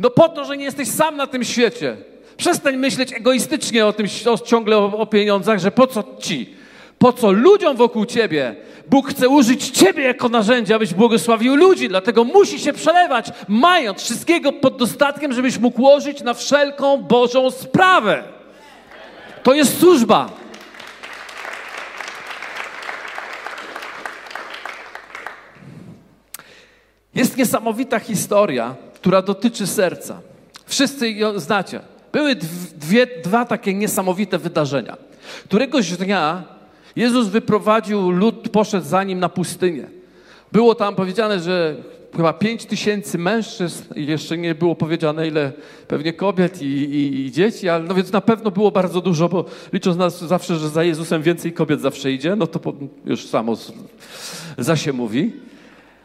No 0.00 0.10
po 0.10 0.28
to, 0.28 0.44
że 0.44 0.56
nie 0.56 0.64
jesteś 0.64 0.88
sam 0.88 1.16
na 1.16 1.26
tym 1.26 1.44
świecie. 1.44 1.96
Przestań 2.36 2.76
myśleć 2.76 3.12
egoistycznie 3.12 3.86
o 3.86 3.92
tym 3.92 4.06
o, 4.26 4.38
ciągle 4.38 4.76
o, 4.78 4.98
o 4.98 5.06
pieniądzach, 5.06 5.58
że 5.58 5.70
po 5.70 5.86
co 5.86 6.04
ci? 6.18 6.54
Po 6.98 7.12
co 7.12 7.32
ludziom 7.32 7.76
wokół 7.76 8.06
ciebie? 8.06 8.56
Bóg 8.86 9.08
chce 9.10 9.28
użyć 9.28 9.70
ciebie 9.70 10.02
jako 10.02 10.28
narzędzia, 10.28 10.76
abyś 10.76 10.94
błogosławił 10.94 11.56
ludzi, 11.56 11.88
dlatego 11.88 12.24
musi 12.24 12.58
się 12.58 12.72
przelewać, 12.72 13.26
mając 13.48 14.02
wszystkiego 14.02 14.52
pod 14.52 14.76
dostatkiem, 14.76 15.32
żebyś 15.32 15.58
mógł 15.58 15.82
łożyć 15.82 16.22
na 16.22 16.34
wszelką 16.34 16.96
Bożą 16.96 17.50
sprawę. 17.50 18.22
To 19.42 19.54
jest 19.54 19.80
służba. 19.80 20.30
Jest 27.14 27.36
niesamowita 27.36 27.98
historia, 27.98 28.74
która 29.00 29.22
dotyczy 29.22 29.66
serca. 29.66 30.20
Wszyscy 30.66 31.10
ją 31.10 31.38
znacie. 31.38 31.80
Były 32.12 32.36
dwie, 32.74 33.06
dwa 33.24 33.44
takie 33.44 33.74
niesamowite 33.74 34.38
wydarzenia. 34.38 34.96
Któregoś 35.44 35.90
dnia 35.96 36.42
Jezus 36.96 37.28
wyprowadził 37.28 38.10
lud, 38.10 38.48
poszedł 38.48 38.86
za 38.86 39.04
nim 39.04 39.20
na 39.20 39.28
pustynię. 39.28 39.86
Było 40.52 40.74
tam 40.74 40.94
powiedziane, 40.94 41.40
że 41.40 41.76
chyba 42.16 42.32
pięć 42.32 42.64
tysięcy 42.64 43.18
mężczyzn 43.18 43.84
jeszcze 43.96 44.38
nie 44.38 44.54
było 44.54 44.74
powiedziane 44.74 45.28
ile 45.28 45.52
pewnie 45.88 46.12
kobiet 46.12 46.62
i, 46.62 46.66
i, 46.66 47.26
i, 47.26 47.32
dzieci, 47.32 47.68
ale 47.68 47.84
no 47.84 47.94
więc 47.94 48.12
na 48.12 48.20
pewno 48.20 48.50
było 48.50 48.70
bardzo 48.70 49.00
dużo, 49.00 49.28
bo 49.28 49.44
licząc 49.72 49.96
nas 49.96 50.24
zawsze, 50.24 50.56
że 50.56 50.68
za 50.68 50.84
Jezusem 50.84 51.22
więcej 51.22 51.52
kobiet 51.52 51.80
zawsze 51.80 52.12
idzie, 52.12 52.36
no 52.36 52.46
to 52.46 52.60
już 53.04 53.26
samo 53.26 53.56
za 54.58 54.76
się 54.76 54.92
mówi 54.92 55.32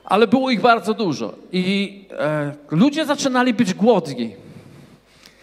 ale 0.05 0.27
było 0.27 0.49
ich 0.49 0.61
bardzo 0.61 0.93
dużo. 0.93 1.33
I 1.51 2.05
e, 2.11 2.51
ludzie 2.71 3.05
zaczynali 3.05 3.53
być 3.53 3.73
głodni. 3.73 4.35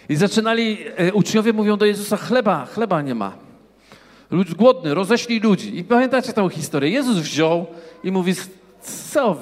I 0.09 0.17
zaczynali, 0.17 0.79
e, 0.97 1.13
uczniowie 1.13 1.53
mówią 1.53 1.77
do 1.77 1.85
Jezusa, 1.85 2.17
chleba, 2.17 2.67
chleba 2.67 3.03
nie 3.03 3.15
ma. 3.15 3.33
Lud 4.31 4.55
głodny, 4.55 4.95
roześlij 4.95 5.41
ludzi. 5.41 5.79
I 5.79 5.85
pamiętacie 5.85 6.33
tę 6.33 6.51
historię? 6.51 6.91
Jezus 6.91 7.17
wziął 7.17 7.67
i 8.05 8.13
mówi, 8.13 8.35
co 8.83 9.37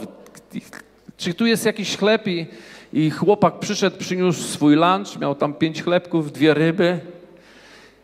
czy 1.17 1.35
tu 1.35 1.47
jest 1.47 1.67
jakiś 1.67 1.97
chleb? 1.97 2.27
I, 2.27 2.47
I 2.93 3.11
chłopak 3.11 3.59
przyszedł, 3.59 3.97
przyniósł 3.97 4.43
swój 4.43 4.75
lunch, 4.75 5.21
miał 5.21 5.35
tam 5.35 5.55
pięć 5.55 5.83
chlebków, 5.83 6.33
dwie 6.33 6.55
ryby. 6.55 7.01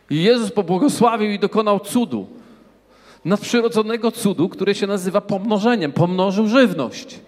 I 0.09 0.23
Jezus 0.23 0.51
pobłogosławił 0.51 1.31
i 1.31 1.39
dokonał 1.39 1.79
cudu 1.79 2.27
nadprzyrodzonego 3.27 4.11
cudu, 4.11 4.49
który 4.49 4.75
się 4.75 4.87
nazywa 4.87 5.21
pomnożeniem. 5.21 5.91
Pomnożył 5.91 6.47
żywność. 6.47 7.19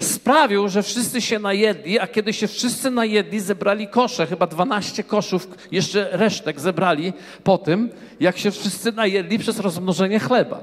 Sprawił, 0.00 0.68
że 0.68 0.82
wszyscy 0.82 1.20
się 1.20 1.38
najedli, 1.38 1.98
a 1.98 2.06
kiedy 2.06 2.32
się 2.32 2.46
wszyscy 2.46 2.90
najedli, 2.90 3.40
zebrali 3.40 3.88
kosze, 3.88 4.26
chyba 4.26 4.46
12 4.46 5.04
koszów, 5.04 5.48
jeszcze 5.72 6.08
resztek 6.12 6.60
zebrali 6.60 7.12
po 7.44 7.58
tym, 7.58 7.90
jak 8.20 8.38
się 8.38 8.50
wszyscy 8.50 8.92
najedli 8.92 9.38
przez 9.38 9.60
rozmnożenie 9.60 10.18
chleba. 10.18 10.60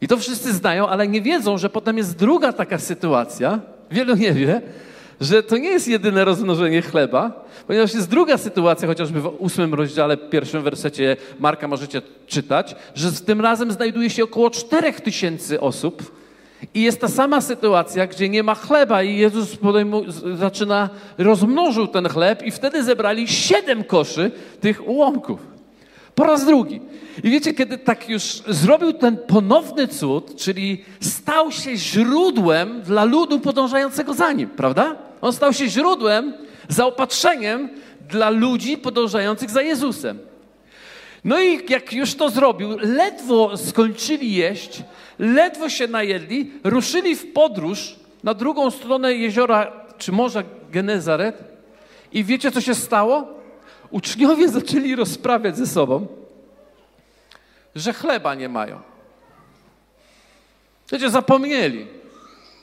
I 0.00 0.08
to 0.08 0.16
wszyscy 0.16 0.52
znają, 0.52 0.88
ale 0.88 1.08
nie 1.08 1.22
wiedzą, 1.22 1.58
że 1.58 1.70
potem 1.70 1.98
jest 1.98 2.16
druga 2.16 2.52
taka 2.52 2.78
sytuacja, 2.78 3.60
wielu 3.90 4.16
nie 4.16 4.32
wie, 4.32 4.62
że 5.20 5.42
to 5.42 5.56
nie 5.56 5.68
jest 5.68 5.88
jedyne 5.88 6.24
rozmnożenie 6.24 6.82
chleba, 6.82 7.44
ponieważ 7.66 7.94
jest 7.94 8.10
druga 8.10 8.38
sytuacja, 8.38 8.88
chociażby 8.88 9.20
w 9.20 9.26
ósmym 9.38 9.74
rozdziale, 9.74 10.16
pierwszym 10.16 10.62
wersecie 10.62 11.16
Marka 11.40 11.68
możecie 11.68 12.02
czytać, 12.26 12.76
że 12.94 13.10
z 13.10 13.22
tym 13.22 13.40
razem 13.40 13.72
znajduje 13.72 14.10
się 14.10 14.24
około 14.24 14.50
czterech 14.50 15.00
tysięcy 15.00 15.60
osób 15.60 16.14
i 16.74 16.82
jest 16.82 17.00
ta 17.00 17.08
sama 17.08 17.40
sytuacja, 17.40 18.06
gdzie 18.06 18.28
nie 18.28 18.42
ma 18.42 18.54
chleba 18.54 19.02
i 19.02 19.16
Jezus 19.16 19.56
podejmu- 19.56 20.36
zaczyna, 20.36 20.90
rozmnożył 21.18 21.86
ten 21.86 22.08
chleb 22.08 22.42
i 22.42 22.50
wtedy 22.50 22.84
zebrali 22.84 23.28
siedem 23.28 23.84
koszy 23.84 24.30
tych 24.60 24.88
ułomków. 24.88 25.53
Po 26.14 26.24
raz 26.24 26.44
drugi. 26.44 26.80
I 27.24 27.30
wiecie, 27.30 27.54
kiedy 27.54 27.78
tak 27.78 28.08
już 28.08 28.22
zrobił 28.48 28.92
ten 28.92 29.16
ponowny 29.16 29.88
cud, 29.88 30.36
czyli 30.36 30.84
stał 31.00 31.52
się 31.52 31.76
źródłem 31.76 32.82
dla 32.82 33.04
ludu 33.04 33.40
podążającego 33.40 34.14
za 34.14 34.32
nim, 34.32 34.48
prawda? 34.48 34.96
On 35.20 35.32
stał 35.32 35.52
się 35.52 35.68
źródłem, 35.68 36.34
zaopatrzeniem 36.68 37.68
dla 38.08 38.30
ludzi 38.30 38.78
podążających 38.78 39.50
za 39.50 39.62
Jezusem. 39.62 40.18
No 41.24 41.40
i 41.40 41.60
jak 41.68 41.92
już 41.92 42.14
to 42.14 42.30
zrobił, 42.30 42.68
ledwo 42.78 43.56
skończyli 43.56 44.34
jeść, 44.34 44.82
ledwo 45.18 45.68
się 45.68 45.88
najedli, 45.88 46.50
ruszyli 46.64 47.16
w 47.16 47.32
podróż 47.32 47.96
na 48.24 48.34
drugą 48.34 48.70
stronę 48.70 49.14
jeziora 49.14 49.72
czy 49.98 50.12
morza 50.12 50.42
Genezaret. 50.70 51.44
I 52.12 52.24
wiecie, 52.24 52.50
co 52.50 52.60
się 52.60 52.74
stało? 52.74 53.43
Uczniowie 53.94 54.48
zaczęli 54.48 54.96
rozprawiać 54.96 55.56
ze 55.56 55.66
sobą, 55.66 56.06
że 57.74 57.92
chleba 57.92 58.34
nie 58.34 58.48
mają. 58.48 58.80
Wiecie, 60.92 61.10
zapomnieli 61.10 61.86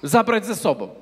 zabrać 0.04 0.46
ze 0.46 0.56
sobą. 0.56 0.96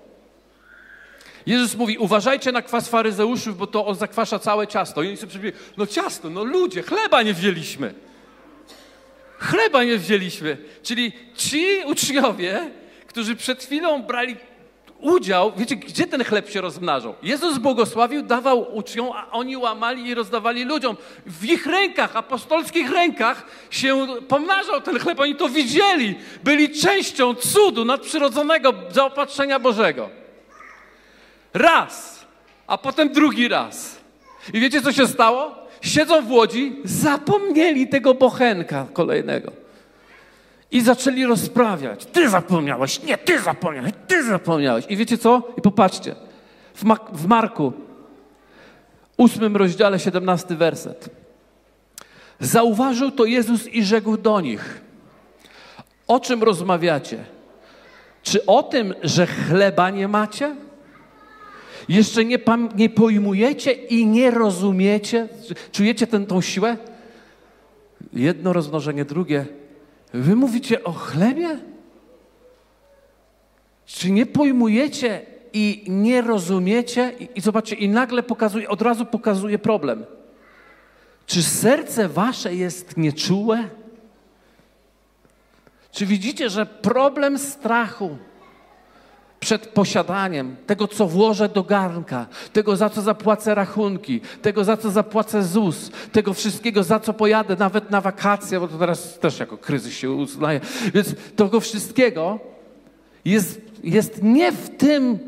Jezus 1.45 1.75
mówi, 1.75 1.98
uważajcie 1.98 2.51
na 2.51 2.62
kwas 2.62 2.89
faryzeuszów, 2.89 3.57
bo 3.57 3.67
to 3.67 3.86
on 3.86 3.95
zakwasza 3.95 4.39
całe 4.39 4.67
ciasto. 4.67 5.03
I 5.03 5.07
oni 5.07 5.17
sobie 5.17 5.29
przypomnieli, 5.29 5.57
no 5.77 5.88
ciasto, 5.88 6.29
no 6.29 6.43
ludzie, 6.43 6.81
chleba 6.81 7.21
nie 7.21 7.33
wzięliśmy. 7.33 7.93
Chleba 9.39 9.83
nie 9.83 9.98
wzięliśmy. 9.98 10.57
Czyli 10.83 11.12
ci 11.36 11.65
uczniowie, 11.86 12.71
którzy 13.07 13.36
przed 13.36 13.63
chwilą 13.63 14.03
brali 14.03 14.36
udział, 15.01 15.51
wiecie, 15.58 15.75
gdzie 15.75 16.08
ten 16.08 16.24
chleb 16.24 16.50
się 16.50 16.62
rozmnażał? 16.62 17.15
Jezus 17.24 17.58
błogosławił, 17.58 18.22
dawał 18.22 18.75
uczniom, 18.75 19.12
a 19.15 19.32
oni 19.32 19.58
łamali 19.58 20.08
i 20.08 20.13
rozdawali 20.13 20.63
ludziom. 20.63 20.98
W 21.25 21.46
ich 21.46 21.65
rękach, 21.65 22.15
apostolskich 22.15 22.91
rękach 22.91 23.46
się 23.70 24.08
pomnażał 24.27 24.82
ten 24.82 25.00
chleb. 25.00 25.20
Oni 25.20 25.36
to 25.36 25.50
widzieli. 25.50 26.15
Byli 26.44 26.70
częścią 26.70 27.36
cudu 27.36 27.86
nadprzyrodzonego 27.86 28.74
zaopatrzenia 28.89 29.60
Bożego. 29.60 30.10
Raz, 31.53 32.25
a 32.68 32.77
potem 32.77 33.10
drugi 33.10 33.48
raz. 33.48 34.00
I 34.53 34.60
wiecie, 34.60 34.82
co 34.82 34.91
się 34.91 35.08
stało? 35.08 35.56
Siedzą 35.82 36.22
w 36.22 36.32
łodzi, 36.32 36.75
zapomnieli 36.84 37.88
tego 37.88 38.13
bochenka 38.13 38.88
kolejnego. 38.94 39.51
I 40.71 40.81
zaczęli 40.81 41.25
rozprawiać. 41.25 42.05
Ty 42.05 42.29
zapomniałeś, 42.29 43.03
nie, 43.03 43.17
ty 43.17 43.39
zapomniałeś, 43.39 43.91
ty 44.07 44.23
zapomniałeś. 44.23 44.85
I 44.89 44.97
wiecie 44.97 45.17
co? 45.17 45.53
I 45.57 45.61
popatrzcie. 45.61 46.15
W, 46.73 46.83
Ma 46.83 46.97
w 47.11 47.27
Marku, 47.27 47.73
ósmym 49.17 49.57
rozdziale, 49.57 49.99
siedemnasty 49.99 50.55
werset. 50.55 51.09
Zauważył 52.39 53.11
to 53.11 53.25
Jezus 53.25 53.67
i 53.67 53.83
rzekł 53.83 54.17
do 54.17 54.41
nich. 54.41 54.81
O 56.07 56.19
czym 56.19 56.43
rozmawiacie? 56.43 57.17
Czy 58.23 58.45
o 58.45 58.63
tym, 58.63 58.93
że 59.03 59.27
chleba 59.27 59.89
nie 59.89 60.07
macie? 60.07 60.55
Jeszcze 61.89 62.25
nie, 62.25 62.39
nie 62.75 62.89
pojmujecie 62.89 63.71
i 63.71 64.05
nie 64.05 64.31
rozumiecie? 64.31 65.27
Czujecie 65.71 66.07
tę 66.07 66.25
tą 66.25 66.41
siłę? 66.41 66.77
Jedno 68.13 68.53
rozmnożenie, 68.53 69.05
drugie. 69.05 69.45
Wy 70.13 70.36
mówicie 70.36 70.84
o 70.84 70.92
chlebie? 70.92 71.58
Czy 73.86 74.12
nie 74.12 74.25
pojmujecie 74.25 75.22
i 75.54 75.84
nie 75.88 76.22
rozumiecie? 76.22 77.13
I, 77.20 77.30
i 77.36 77.42
zobaczcie, 77.42 77.75
i 77.75 77.89
nagle 77.89 78.24
pokazuje, 78.24 78.70
od 78.70 78.82
razu 78.82 79.06
pokazuje 79.06 79.60
problem. 79.60 80.06
Czy 81.25 81.44
serce 81.44 82.08
wasze 82.08 82.56
jest 82.56 82.98
nieczułe? 82.98 83.70
Czy 85.92 86.06
widzicie, 86.06 86.50
że 86.50 86.66
problem 86.66 87.39
strachu 87.39 88.18
przed 89.39 89.67
posiadaniem 89.67 90.55
tego, 90.67 90.88
co 90.88 91.08
włożę 91.08 91.50
do 91.50 91.63
garnka, 91.63 92.25
tego, 92.53 92.75
za 92.75 92.89
co 92.89 93.01
zapłacę 93.01 93.55
rachunki, 93.55 94.22
tego, 94.41 94.63
za 94.63 94.77
co 94.77 94.91
zapłacę 94.91 95.43
ZUS, 95.43 95.91
tego 96.12 96.34
wszystkiego, 96.34 96.84
za 96.84 97.00
co 97.00 97.13
pojadę 97.13 97.55
nawet 97.55 97.91
na 97.91 98.01
wakacje, 98.01 98.60
bo 98.60 98.67
to 98.67 98.77
teraz 98.77 99.19
też 99.19 99.39
jako 99.39 99.58
kryzys 99.58 99.93
się 99.93 100.12
uznaje. 100.12 100.62
Więc 100.93 101.15
tego 101.36 101.60
wszystkiego 101.60 102.39
jest, 103.25 103.62
jest 103.84 104.24
nie 104.24 104.51
w 104.51 104.69
tym, 104.77 105.19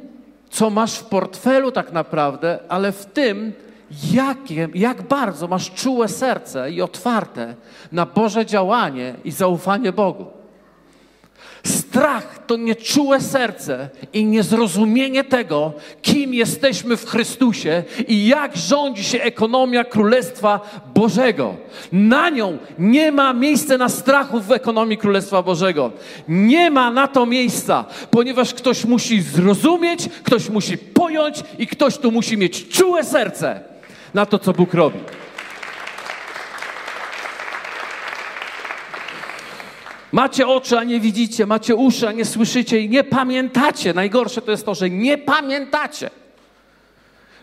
co 0.50 0.70
masz 0.70 0.96
w 0.96 1.06
portfelu 1.06 1.72
tak 1.72 1.92
naprawdę, 1.92 2.60
ale 2.70 2.92
w 2.92 3.06
tym, 3.06 3.54
jakie, 4.14 4.70
jak 4.74 5.02
bardzo 5.02 5.48
masz 5.48 5.72
czułe 5.72 6.08
serce 6.08 6.72
i 6.72 6.82
otwarte 6.82 7.56
na 7.92 8.06
Boże 8.06 8.46
działanie 8.46 9.16
i 9.24 9.32
zaufanie 9.32 9.92
Bogu. 9.92 10.41
Strach 11.64 12.46
to 12.48 12.58
nieczułe 12.58 13.22
serce 13.22 13.90
i 14.14 14.26
niezrozumienie 14.26 15.24
tego, 15.24 15.74
kim 16.02 16.34
jesteśmy 16.34 16.98
w 16.98 17.06
Chrystusie 17.06 17.84
i 18.08 18.28
jak 18.28 18.58
rządzi 18.58 19.04
się 19.04 19.22
ekonomia 19.22 19.84
Królestwa 19.84 20.60
Bożego. 20.96 21.56
Na 21.92 22.30
nią 22.30 22.58
nie 22.80 23.12
ma 23.12 23.34
miejsca 23.34 23.78
na 23.78 23.90
strachu 23.90 24.40
w 24.40 24.52
ekonomii 24.52 24.98
Królestwa 24.98 25.44
Bożego. 25.44 25.92
Nie 26.28 26.72
ma 26.72 26.92
na 26.92 27.08
to 27.08 27.26
miejsca, 27.26 27.86
ponieważ 28.12 28.54
ktoś 28.54 28.86
musi 28.86 29.22
zrozumieć, 29.22 30.10
ktoś 30.24 30.50
musi 30.50 30.78
pojąć 30.78 31.44
i 31.60 31.68
ktoś 31.68 31.98
tu 31.98 32.12
musi 32.12 32.38
mieć 32.38 32.68
czułe 32.68 33.04
serce 33.04 33.60
na 34.14 34.26
to, 34.26 34.40
co 34.40 34.54
Bóg 34.54 34.74
robi. 34.74 35.00
Macie 40.12 40.48
oczy, 40.48 40.78
a 40.78 40.84
nie 40.84 41.00
widzicie, 41.00 41.46
macie 41.46 41.76
uszy, 41.76 42.08
a 42.08 42.12
nie 42.12 42.26
słyszycie 42.26 42.80
i 42.80 42.90
nie 42.90 43.04
pamiętacie. 43.04 43.94
Najgorsze 43.94 44.42
to 44.42 44.52
jest 44.52 44.66
to, 44.66 44.76
że 44.76 44.90
nie 44.90 45.18
pamiętacie. 45.18 46.10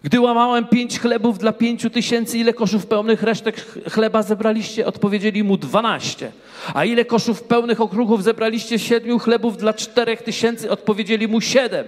Gdy 0.02 0.20
łamałem 0.20 0.66
pięć 0.66 1.00
chlebów 1.00 1.38
dla 1.38 1.52
pięciu 1.52 1.90
tysięcy, 1.90 2.38
ile 2.38 2.52
koszów 2.52 2.87
pełnych 2.87 3.22
resztek 3.22 3.66
chleba 3.90 4.22
zebraliście? 4.22 4.87
Odpowiedzieli 4.87 5.44
mu 5.44 5.57
dwanaście. 5.57 6.33
A 6.74 6.85
ile 6.85 7.04
koszów 7.04 7.42
pełnych 7.42 7.81
okruchów 7.81 8.22
zebraliście? 8.22 8.78
Siedmiu 8.78 9.18
chlebów 9.18 9.57
dla 9.57 9.74
czterech 9.74 10.22
tysięcy? 10.22 10.70
Odpowiedzieli 10.70 11.28
mu 11.28 11.40
siedem. 11.40 11.87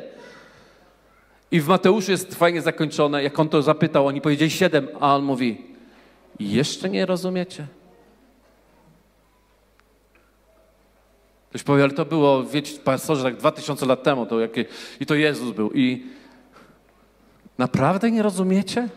I 1.53 1.61
w 1.61 1.69
Mateuszu 1.69 2.11
jest 2.11 2.35
fajnie 2.35 2.62
zakończone, 2.62 3.23
jak 3.23 3.38
on 3.38 3.49
to 3.49 3.62
zapytał, 3.62 4.07
oni 4.07 4.21
powiedzieli 4.21 4.51
siedem, 4.51 4.88
a 5.01 5.16
on 5.16 5.23
mówi, 5.25 5.62
jeszcze 6.40 6.90
nie 6.90 7.07
rozumiecie? 7.07 7.66
Ktoś 11.51 11.63
powie, 11.63 11.83
ale 11.83 11.93
to 11.93 12.05
było, 12.05 12.45
wiecie, 12.45 12.79
pastorze, 12.79 13.23
tak 13.23 13.37
dwa 13.37 13.53
tysiące 13.53 13.87
lat 13.87 14.03
temu, 14.03 14.27
to 14.27 14.41
jakie, 14.41 14.65
i 15.01 15.07
to 15.07 15.15
Jezus 15.15 15.57
był. 15.57 15.71
I 15.73 16.07
naprawdę 17.59 18.11
nie 18.11 18.23
rozumiecie, 18.23 18.89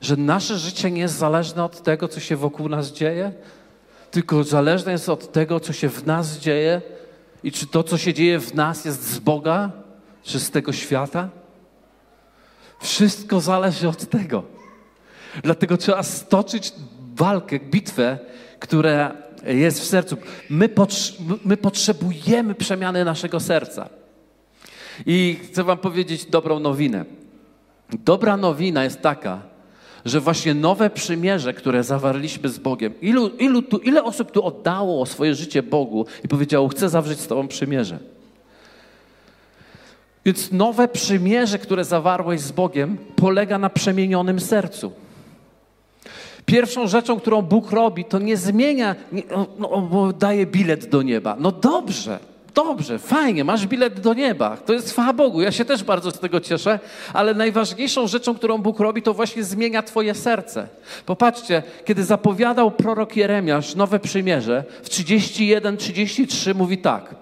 że 0.00 0.16
nasze 0.16 0.58
życie 0.58 0.90
nie 0.90 1.00
jest 1.00 1.14
zależne 1.14 1.64
od 1.64 1.82
tego, 1.82 2.08
co 2.08 2.20
się 2.20 2.36
wokół 2.36 2.68
nas 2.68 2.92
dzieje, 2.92 3.32
tylko 4.10 4.44
zależne 4.44 4.92
jest 4.92 5.08
od 5.08 5.32
tego, 5.32 5.60
co 5.60 5.72
się 5.72 5.88
w 5.88 6.06
nas 6.06 6.38
dzieje 6.38 6.82
i 7.44 7.52
czy 7.52 7.66
to, 7.66 7.82
co 7.82 7.98
się 7.98 8.14
dzieje 8.14 8.38
w 8.40 8.54
nas 8.54 8.84
jest 8.84 9.02
z 9.02 9.18
Boga, 9.18 9.70
czy 10.22 10.40
z 10.40 10.50
tego 10.50 10.72
świata? 10.72 11.28
Wszystko 12.80 13.40
zależy 13.40 13.88
od 13.88 14.10
tego. 14.10 14.42
Dlatego 15.42 15.76
trzeba 15.76 16.02
stoczyć 16.02 16.72
walkę, 17.14 17.60
bitwę, 17.60 18.18
która 18.58 19.12
jest 19.44 19.80
w 19.80 19.84
sercu. 19.84 20.16
My, 20.50 20.68
my 21.44 21.56
potrzebujemy 21.56 22.54
przemiany 22.54 23.04
naszego 23.04 23.40
serca. 23.40 23.88
I 25.06 25.38
chcę 25.44 25.64
Wam 25.64 25.78
powiedzieć 25.78 26.24
dobrą 26.26 26.60
nowinę. 26.60 27.04
Dobra 28.04 28.36
nowina 28.36 28.84
jest 28.84 29.00
taka, 29.00 29.42
że 30.04 30.20
właśnie 30.20 30.54
nowe 30.54 30.90
przymierze, 30.90 31.54
które 31.54 31.84
zawarliśmy 31.84 32.48
z 32.48 32.58
Bogiem, 32.58 33.00
ilu, 33.00 33.28
ilu 33.28 33.62
tu, 33.62 33.78
ile 33.78 34.04
osób 34.04 34.30
tu 34.30 34.44
oddało 34.44 35.06
swoje 35.06 35.34
życie 35.34 35.62
Bogu 35.62 36.06
i 36.24 36.28
powiedziało, 36.28 36.68
chcę 36.68 36.88
zawrzeć 36.88 37.20
z 37.20 37.26
Tobą 37.26 37.48
przymierze. 37.48 37.98
Więc 40.24 40.52
nowe 40.52 40.88
przymierze, 40.88 41.58
które 41.58 41.84
zawarłeś 41.84 42.40
z 42.40 42.52
Bogiem, 42.52 42.98
polega 43.16 43.58
na 43.58 43.70
przemienionym 43.70 44.40
sercu. 44.40 44.92
Pierwszą 46.46 46.86
rzeczą, 46.86 47.20
którą 47.20 47.42
Bóg 47.42 47.70
robi, 47.70 48.04
to 48.04 48.18
nie 48.18 48.36
zmienia, 48.36 48.94
nie, 49.12 49.22
no, 49.58 50.12
daje 50.18 50.46
bilet 50.46 50.88
do 50.88 51.02
nieba. 51.02 51.36
No 51.38 51.52
dobrze, 51.52 52.18
dobrze, 52.54 52.98
fajnie, 52.98 53.44
masz 53.44 53.66
bilet 53.66 54.00
do 54.00 54.14
nieba. 54.14 54.56
To 54.56 54.72
jest 54.72 54.90
chwała 54.90 55.12
Bogu, 55.12 55.42
ja 55.42 55.52
się 55.52 55.64
też 55.64 55.84
bardzo 55.84 56.10
z 56.10 56.18
tego 56.18 56.40
cieszę, 56.40 56.78
ale 57.12 57.34
najważniejszą 57.34 58.06
rzeczą, 58.06 58.34
którą 58.34 58.58
Bóg 58.58 58.80
robi, 58.80 59.02
to 59.02 59.14
właśnie 59.14 59.44
zmienia 59.44 59.82
Twoje 59.82 60.14
serce. 60.14 60.68
Popatrzcie, 61.06 61.62
kiedy 61.84 62.04
zapowiadał 62.04 62.70
prorok 62.70 63.16
Jeremiasz 63.16 63.74
nowe 63.74 63.98
przymierze, 63.98 64.64
w 64.82 64.88
31-33 64.88 66.54
mówi 66.54 66.78
tak. 66.78 67.14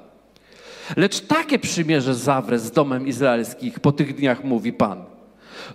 Lecz 0.97 1.21
takie 1.21 1.59
przymierze 1.59 2.15
zawrę 2.15 2.59
z 2.59 2.71
domem 2.71 3.07
izraelskich 3.07 3.81
po 3.81 3.93
tych 3.93 4.15
dniach, 4.15 4.45
mówi 4.45 4.73
Pan 4.73 5.05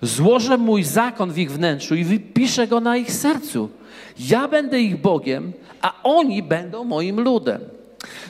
Złożę 0.01 0.57
mój 0.57 0.83
zakon 0.83 1.31
w 1.31 1.37
ich 1.37 1.51
wnętrzu 1.51 1.95
i 1.95 2.03
wypiszę 2.03 2.67
go 2.67 2.79
na 2.79 2.97
ich 2.97 3.11
sercu. 3.11 3.69
Ja 4.19 4.47
będę 4.47 4.81
ich 4.81 5.01
Bogiem, 5.01 5.53
a 5.81 5.93
oni 6.03 6.43
będą 6.43 6.83
moim 6.83 7.19
ludem. 7.19 7.61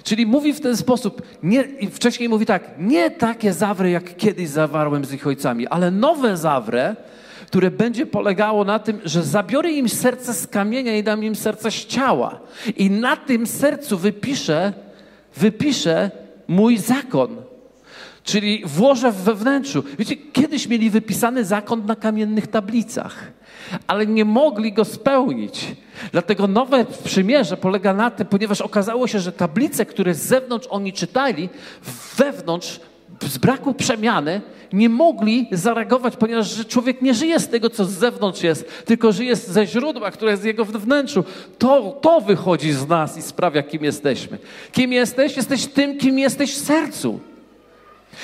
Czyli 0.04 0.26
mówi 0.26 0.54
w 0.54 0.62
ten 0.62 0.78
sposób, 0.78 1.22
nie, 1.44 1.64
wcześniej 1.92 2.30
mówi 2.30 2.46
tak, 2.46 2.72
nie 2.80 3.12
takie 3.12 3.54
zawry, 3.54 3.90
jak 3.90 4.18
kiedyś 4.18 4.50
zawarłem 4.50 5.06
z 5.06 5.14
ich 5.14 5.28
ojcami, 5.28 5.68
ale 5.68 5.92
nowe 5.92 6.38
zawre, 6.38 6.96
które 7.48 7.72
będzie 7.72 8.06
polegało 8.06 8.64
na 8.64 8.80
tym, 8.80 9.02
że 9.06 9.24
zabiorę 9.24 9.72
im 9.72 9.90
serce 9.90 10.34
z 10.34 10.48
kamienia 10.48 10.98
i 10.98 11.04
dam 11.04 11.24
im 11.24 11.36
serce 11.36 11.72
z 11.72 11.86
ciała. 11.86 12.40
I 12.78 12.90
na 12.90 13.16
tym 13.16 13.48
sercu 13.48 13.98
wypiszę, 13.98 14.74
wypiszę 15.36 16.12
mój 16.48 16.78
zakon. 16.78 17.45
Czyli 18.26 18.62
włożę 18.66 19.12
we 19.12 19.36
wnętrzu. 19.36 19.84
Wiecie, 20.00 20.16
kiedyś 20.16 20.68
mieli 20.68 20.90
wypisany 20.90 21.46
zakon 21.46 21.86
na 21.86 21.96
kamiennych 21.96 22.48
tablicach, 22.48 23.32
ale 23.88 24.08
nie 24.08 24.26
mogli 24.26 24.74
go 24.74 24.86
spełnić. 24.86 25.76
Dlatego 26.12 26.48
nowe 26.48 26.86
przymierze 27.04 27.58
polega 27.58 27.94
na 27.94 28.12
tym, 28.12 28.28
ponieważ 28.28 28.62
okazało 28.62 29.08
się, 29.08 29.20
że 29.20 29.32
tablice, 29.32 29.86
które 29.86 30.14
z 30.14 30.22
zewnątrz 30.22 30.68
oni 30.70 30.94
czytali, 30.94 31.50
wewnątrz 32.18 32.80
z 33.22 33.38
braku 33.38 33.74
przemiany 33.74 34.42
nie 34.74 34.90
mogli 34.90 35.48
zareagować, 35.52 36.16
ponieważ 36.16 36.68
człowiek 36.68 37.02
nie 37.02 37.14
żyje 37.14 37.40
z 37.40 37.48
tego, 37.48 37.70
co 37.70 37.86
z 37.86 37.92
zewnątrz 37.92 38.44
jest, 38.44 38.86
tylko 38.86 39.12
żyje 39.12 39.36
ze 39.36 39.68
źródła, 39.68 40.12
które 40.12 40.32
jest 40.32 40.46
jego 40.46 40.66
wnętrzu. 40.66 41.24
To, 41.58 42.00
to 42.02 42.22
wychodzi 42.22 42.72
z 42.72 42.88
nas 42.88 43.18
i 43.18 43.22
sprawia, 43.22 43.64
kim 43.64 43.84
jesteśmy. 43.84 44.38
Kim 44.72 44.94
jesteś? 44.94 45.38
Jesteś 45.38 45.66
tym, 45.66 45.98
kim 45.98 46.20
jesteś 46.20 46.56
w 46.56 46.66
sercu. 46.66 47.20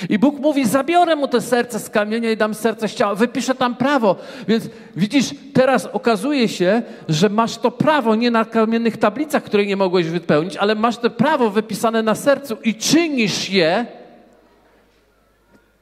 I 0.08 0.18
Bóg 0.18 0.40
mówi: 0.40 0.66
Zabiorę 0.66 1.16
mu 1.16 1.28
to 1.28 1.40
serce 1.40 1.78
z 1.78 1.90
kamienia 1.90 2.30
i 2.30 2.36
dam 2.36 2.54
serce 2.54 2.88
z 2.88 2.94
ciała. 2.94 3.14
Wypiszę 3.14 3.54
tam 3.54 3.76
prawo. 3.76 4.16
Więc 4.48 4.64
widzisz, 4.96 5.30
teraz 5.52 5.86
okazuje 5.86 6.48
się, 6.48 6.82
że 7.08 7.28
masz 7.28 7.58
to 7.58 7.70
prawo 7.70 8.14
nie 8.14 8.30
na 8.30 8.44
kamiennych 8.44 8.96
tablicach, 8.96 9.42
które 9.42 9.66
nie 9.66 9.76
mogłeś 9.76 10.06
wypełnić, 10.06 10.56
ale 10.56 10.74
masz 10.74 10.98
to 10.98 11.10
prawo 11.10 11.50
wypisane 11.50 12.02
na 12.02 12.14
sercu 12.14 12.56
i 12.64 12.74
czynisz 12.74 13.50
je 13.50 13.86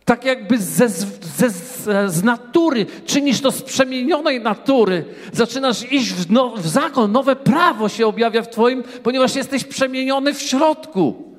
tak 0.05 0.25
jakby 0.25 0.59
ze, 0.59 0.89
ze, 0.89 1.51
z 2.11 2.23
natury, 2.23 2.87
czynisz 3.07 3.41
to 3.41 3.51
z 3.51 3.63
przemienionej 3.63 4.41
natury. 4.41 5.05
Zaczynasz 5.33 5.93
iść 5.93 6.13
w, 6.13 6.31
no, 6.31 6.57
w 6.57 6.67
zakon, 6.67 7.13
nowe 7.13 7.37
prawo 7.37 7.89
się 7.89 8.07
objawia 8.07 8.43
w 8.43 8.49
Twoim, 8.49 8.83
ponieważ 9.03 9.37
jesteś 9.37 9.65
przemieniony 9.65 10.35
w 10.35 10.43
środku. 10.43 11.30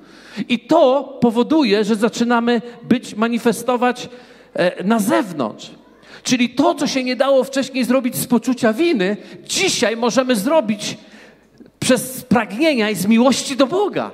I 0.49 0.59
to 0.59 1.03
powoduje, 1.21 1.83
że 1.83 1.95
zaczynamy 1.95 2.61
być, 2.83 3.15
manifestować 3.15 4.09
e, 4.53 4.83
na 4.83 4.99
zewnątrz. 4.99 5.71
Czyli 6.23 6.49
to, 6.49 6.75
co 6.75 6.87
się 6.87 7.03
nie 7.03 7.15
dało 7.15 7.43
wcześniej 7.43 7.85
zrobić 7.85 8.15
z 8.15 8.27
poczucia 8.27 8.73
winy, 8.73 9.17
dzisiaj 9.43 9.97
możemy 9.97 10.35
zrobić 10.35 10.97
przez 11.79 12.23
pragnienia 12.23 12.89
i 12.89 12.95
z 12.95 13.05
miłości 13.05 13.55
do 13.57 13.67
Boga. 13.67 14.11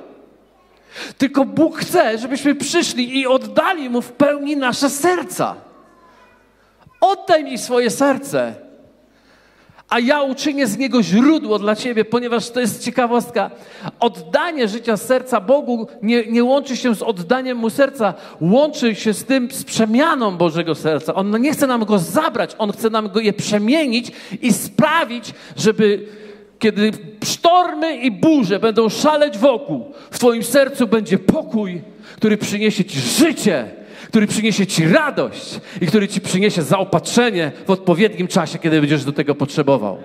Tylko 1.18 1.46
Bóg 1.46 1.78
chce, 1.78 2.18
żebyśmy 2.18 2.56
przyszli 2.56 3.20
i 3.20 3.28
oddali 3.28 3.90
Mu 3.90 4.02
w 4.02 4.12
pełni 4.12 4.58
nasze 4.58 4.90
serca. 4.90 5.56
Oddaj 7.02 7.44
mi 7.44 7.58
swoje 7.58 7.90
serce, 7.90 8.56
a 9.90 10.00
ja 10.00 10.22
uczynię 10.22 10.68
z 10.68 10.78
niego 10.78 11.04
źródło 11.04 11.60
dla 11.60 11.76
ciebie, 11.76 12.06
ponieważ 12.06 12.50
to 12.50 12.60
jest 12.60 12.84
ciekawostka. 12.84 13.52
Oddanie 14.00 14.68
życia 14.68 14.98
serca 14.98 15.42
Bogu 15.42 15.88
nie, 16.02 16.26
nie 16.26 16.44
łączy 16.44 16.78
się 16.78 16.96
z 16.96 17.02
oddaniem 17.02 17.58
mu 17.58 17.70
serca, 17.70 18.14
łączy 18.42 18.96
się 18.96 19.14
z 19.14 19.24
tym, 19.24 19.52
z 19.52 19.64
przemianą 19.64 20.38
Bożego 20.38 20.76
serca. 20.76 21.16
On 21.16 21.42
nie 21.42 21.52
chce 21.52 21.68
nam 21.68 21.86
go 21.86 22.00
zabrać, 22.00 22.56
on 22.58 22.72
chce 22.72 22.90
nam 22.90 23.10
go 23.10 23.20
je 23.20 23.34
przemienić 23.34 24.12
i 24.42 24.54
sprawić, 24.54 25.34
żeby 25.58 26.08
kiedy 26.60 26.92
sztormy 27.24 27.98
i 27.98 28.12
burze 28.12 28.60
będą 28.60 28.90
szaleć 28.90 29.38
wokół, 29.38 29.92
w 30.12 30.20
Twoim 30.20 30.44
sercu 30.44 30.88
będzie 30.88 31.18
pokój, 31.18 31.82
który 32.16 32.38
przyniesie 32.38 32.86
Ci 32.86 33.00
życie, 33.00 33.77
który 34.08 34.28
przyniesie 34.28 34.68
Ci 34.68 34.88
radość 34.88 35.60
i 35.82 35.88
który 35.88 36.08
Ci 36.08 36.22
przyniesie 36.22 36.62
zaopatrzenie 36.62 37.52
w 37.68 37.72
odpowiednim 37.72 38.28
czasie, 38.28 38.60
kiedy 38.60 38.80
będziesz 38.80 39.04
do 39.04 39.14
tego 39.14 39.36
potrzebował. 39.36 39.98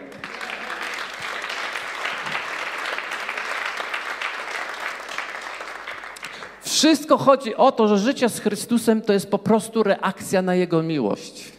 Wszystko 6.63 7.19
chodzi 7.19 7.55
o 7.55 7.73
to, 7.73 7.89
że 7.89 7.99
życie 7.99 8.29
z 8.29 8.41
Chrystusem 8.41 9.03
to 9.03 9.13
jest 9.13 9.31
po 9.31 9.39
prostu 9.39 9.83
reakcja 9.83 10.43
na 10.43 10.55
Jego 10.55 10.83
miłość. 10.83 11.53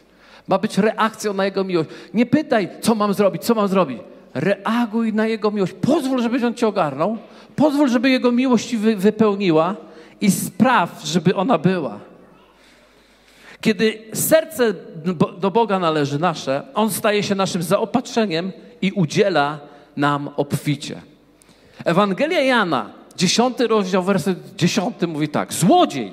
Ma 0.48 0.58
być 0.58 0.78
reakcją 0.78 1.34
na 1.34 1.46
Jego 1.46 1.64
miłość. 1.64 1.90
Nie 2.14 2.26
pytaj, 2.26 2.70
co 2.82 2.96
mam 2.96 3.14
zrobić, 3.14 3.44
co 3.44 3.56
mam 3.56 3.68
zrobić 3.68 4.00
reaguj 4.34 5.14
na 5.14 5.28
Jego 5.28 5.52
miłość. 5.52 5.74
Pozwól, 5.74 6.22
żeby 6.22 6.48
On 6.48 6.54
Cię 6.54 6.68
ogarnął. 6.68 7.18
Pozwól, 7.56 7.90
żeby 7.90 8.10
Jego 8.10 8.32
miłość 8.32 8.68
Ci 8.68 8.78
wypełniła 8.78 9.76
i 10.22 10.32
spraw, 10.32 11.02
żeby 11.04 11.36
ona 11.36 11.58
była. 11.58 12.13
Kiedy 13.64 14.02
serce 14.14 14.74
do 15.40 15.52
Boga 15.52 15.80
należy 15.80 16.20
nasze, 16.20 16.62
On 16.74 16.92
staje 16.92 17.24
się 17.24 17.36
naszym 17.36 17.64
zaopatrzeniem 17.64 18.52
i 18.82 18.92
udziela 18.92 19.60
nam 19.98 20.30
obficie. 20.36 21.02
Ewangelia 21.86 22.42
Jana, 22.42 22.90
dziesiąty 23.16 23.68
rozdział, 23.68 24.04
werset 24.04 24.56
dziesiąty 24.56 25.08
mówi 25.08 25.28
tak. 25.28 25.54
Złodziej. 25.54 26.12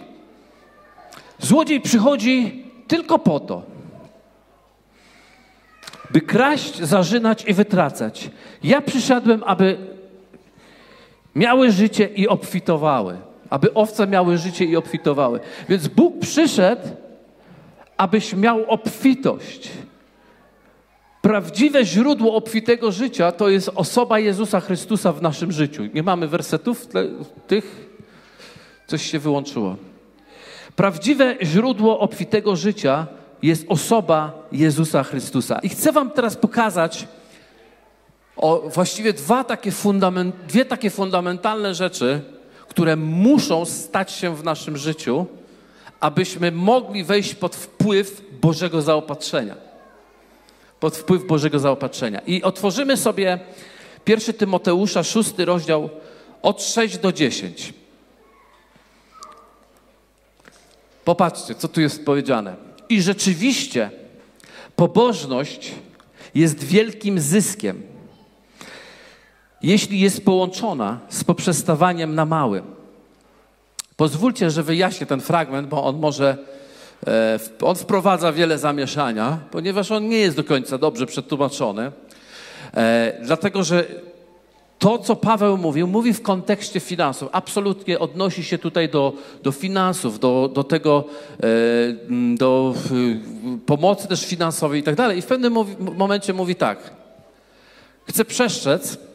Złodziej 1.38 1.80
przychodzi 1.80 2.64
tylko 2.88 3.18
po 3.18 3.40
to, 3.40 3.62
by 6.10 6.20
kraść, 6.20 6.82
zarzynać 6.82 7.44
i 7.44 7.54
wytracać. 7.54 8.30
Ja 8.62 8.80
przyszedłem, 8.80 9.42
aby 9.46 9.76
miały 11.34 11.72
życie 11.72 12.04
i 12.04 12.28
obfitowały. 12.28 13.18
Aby 13.50 13.74
owce 13.74 14.06
miały 14.06 14.38
życie 14.38 14.64
i 14.64 14.76
obfitowały. 14.76 15.40
Więc 15.68 15.88
Bóg 15.88 16.18
przyszedł, 16.20 16.88
abyś 18.00 18.34
miał 18.34 18.64
obfitość. 18.70 19.68
Prawdziwe 21.22 21.84
źródło 21.84 22.34
obfitego 22.34 22.92
życia 22.92 23.32
to 23.32 23.48
jest 23.48 23.70
osoba 23.74 24.18
Jezusa 24.18 24.60
Chrystusa 24.60 25.12
w 25.12 25.22
naszym 25.22 25.52
życiu. 25.52 25.82
Nie 25.94 26.02
mamy 26.02 26.28
wersetów 26.28 26.88
tych, 27.46 27.90
coś 28.86 29.10
się 29.10 29.18
wyłączyło. 29.18 29.76
Prawdziwe 30.76 31.36
źródło 31.42 31.98
obfitego 31.98 32.56
życia 32.56 33.06
jest 33.42 33.64
osoba 33.68 34.48
Jezusa 34.52 35.02
Chrystusa. 35.02 35.58
I 35.58 35.68
chcę 35.68 35.92
Wam 35.92 36.10
teraz 36.10 36.36
pokazać 36.36 37.08
o 38.36 38.62
właściwie 38.74 39.12
dwa 39.12 39.44
takie 39.44 39.72
dwie 40.48 40.64
takie 40.64 40.90
fundamentalne 40.90 41.74
rzeczy, 41.74 42.20
które 42.68 42.96
muszą 42.96 43.64
stać 43.64 44.12
się 44.12 44.36
w 44.36 44.44
naszym 44.44 44.76
życiu, 44.76 45.26
abyśmy 46.00 46.52
mogli 46.52 47.04
wejść 47.04 47.34
pod 47.34 47.56
wpływ 47.56 48.22
Bożego 48.40 48.82
zaopatrzenia. 48.82 49.56
Pod 50.80 50.96
wpływ 50.96 51.26
Bożego 51.26 51.58
zaopatrzenia. 51.58 52.20
I 52.26 52.42
otworzymy 52.42 52.96
sobie 52.96 53.40
1 54.06 54.34
Tymoteusza, 54.34 55.02
szósty 55.02 55.44
rozdział 55.44 55.90
od 56.42 56.62
6 56.62 56.98
do 56.98 57.12
10. 57.12 57.74
Popatrzcie, 61.04 61.54
co 61.54 61.68
tu 61.68 61.80
jest 61.80 62.04
powiedziane. 62.04 62.56
I 62.88 63.02
rzeczywiście 63.02 63.90
pobożność 64.76 65.72
jest 66.34 66.64
wielkim 66.64 67.20
zyskiem, 67.20 67.82
jeśli 69.62 70.00
jest 70.00 70.24
połączona 70.24 71.00
z 71.08 71.24
poprzestawaniem 71.24 72.14
na 72.14 72.24
małym. 72.24 72.79
Pozwólcie, 74.00 74.50
że 74.50 74.62
wyjaśnię 74.62 75.06
ten 75.06 75.20
fragment, 75.20 75.68
bo 75.68 75.84
on 75.84 75.98
może, 75.98 76.36
e, 77.06 77.38
on 77.62 77.76
wprowadza 77.76 78.32
wiele 78.32 78.58
zamieszania, 78.58 79.38
ponieważ 79.50 79.90
on 79.90 80.08
nie 80.08 80.18
jest 80.18 80.36
do 80.36 80.44
końca 80.44 80.78
dobrze 80.78 81.06
przetłumaczony. 81.06 81.92
E, 82.76 83.12
dlatego, 83.22 83.64
że 83.64 83.84
to, 84.78 84.98
co 84.98 85.16
Paweł 85.16 85.56
mówił, 85.56 85.86
mówi 85.86 86.12
w 86.12 86.22
kontekście 86.22 86.80
finansów. 86.80 87.28
Absolutnie 87.32 87.98
odnosi 87.98 88.44
się 88.44 88.58
tutaj 88.58 88.88
do, 88.88 89.12
do 89.42 89.52
finansów, 89.52 90.18
do, 90.18 90.50
do 90.54 90.64
tego, 90.64 91.04
e, 91.42 91.46
do 92.36 92.74
pomocy 93.66 94.08
też 94.08 94.26
finansowej 94.26 94.80
i 94.80 94.82
tak 94.82 94.94
dalej. 94.94 95.18
I 95.18 95.22
w 95.22 95.26
pewnym 95.26 95.54
momencie 95.96 96.32
mówi 96.32 96.54
tak. 96.54 96.78
Chce 98.04 98.24
przeszczec 98.24 99.09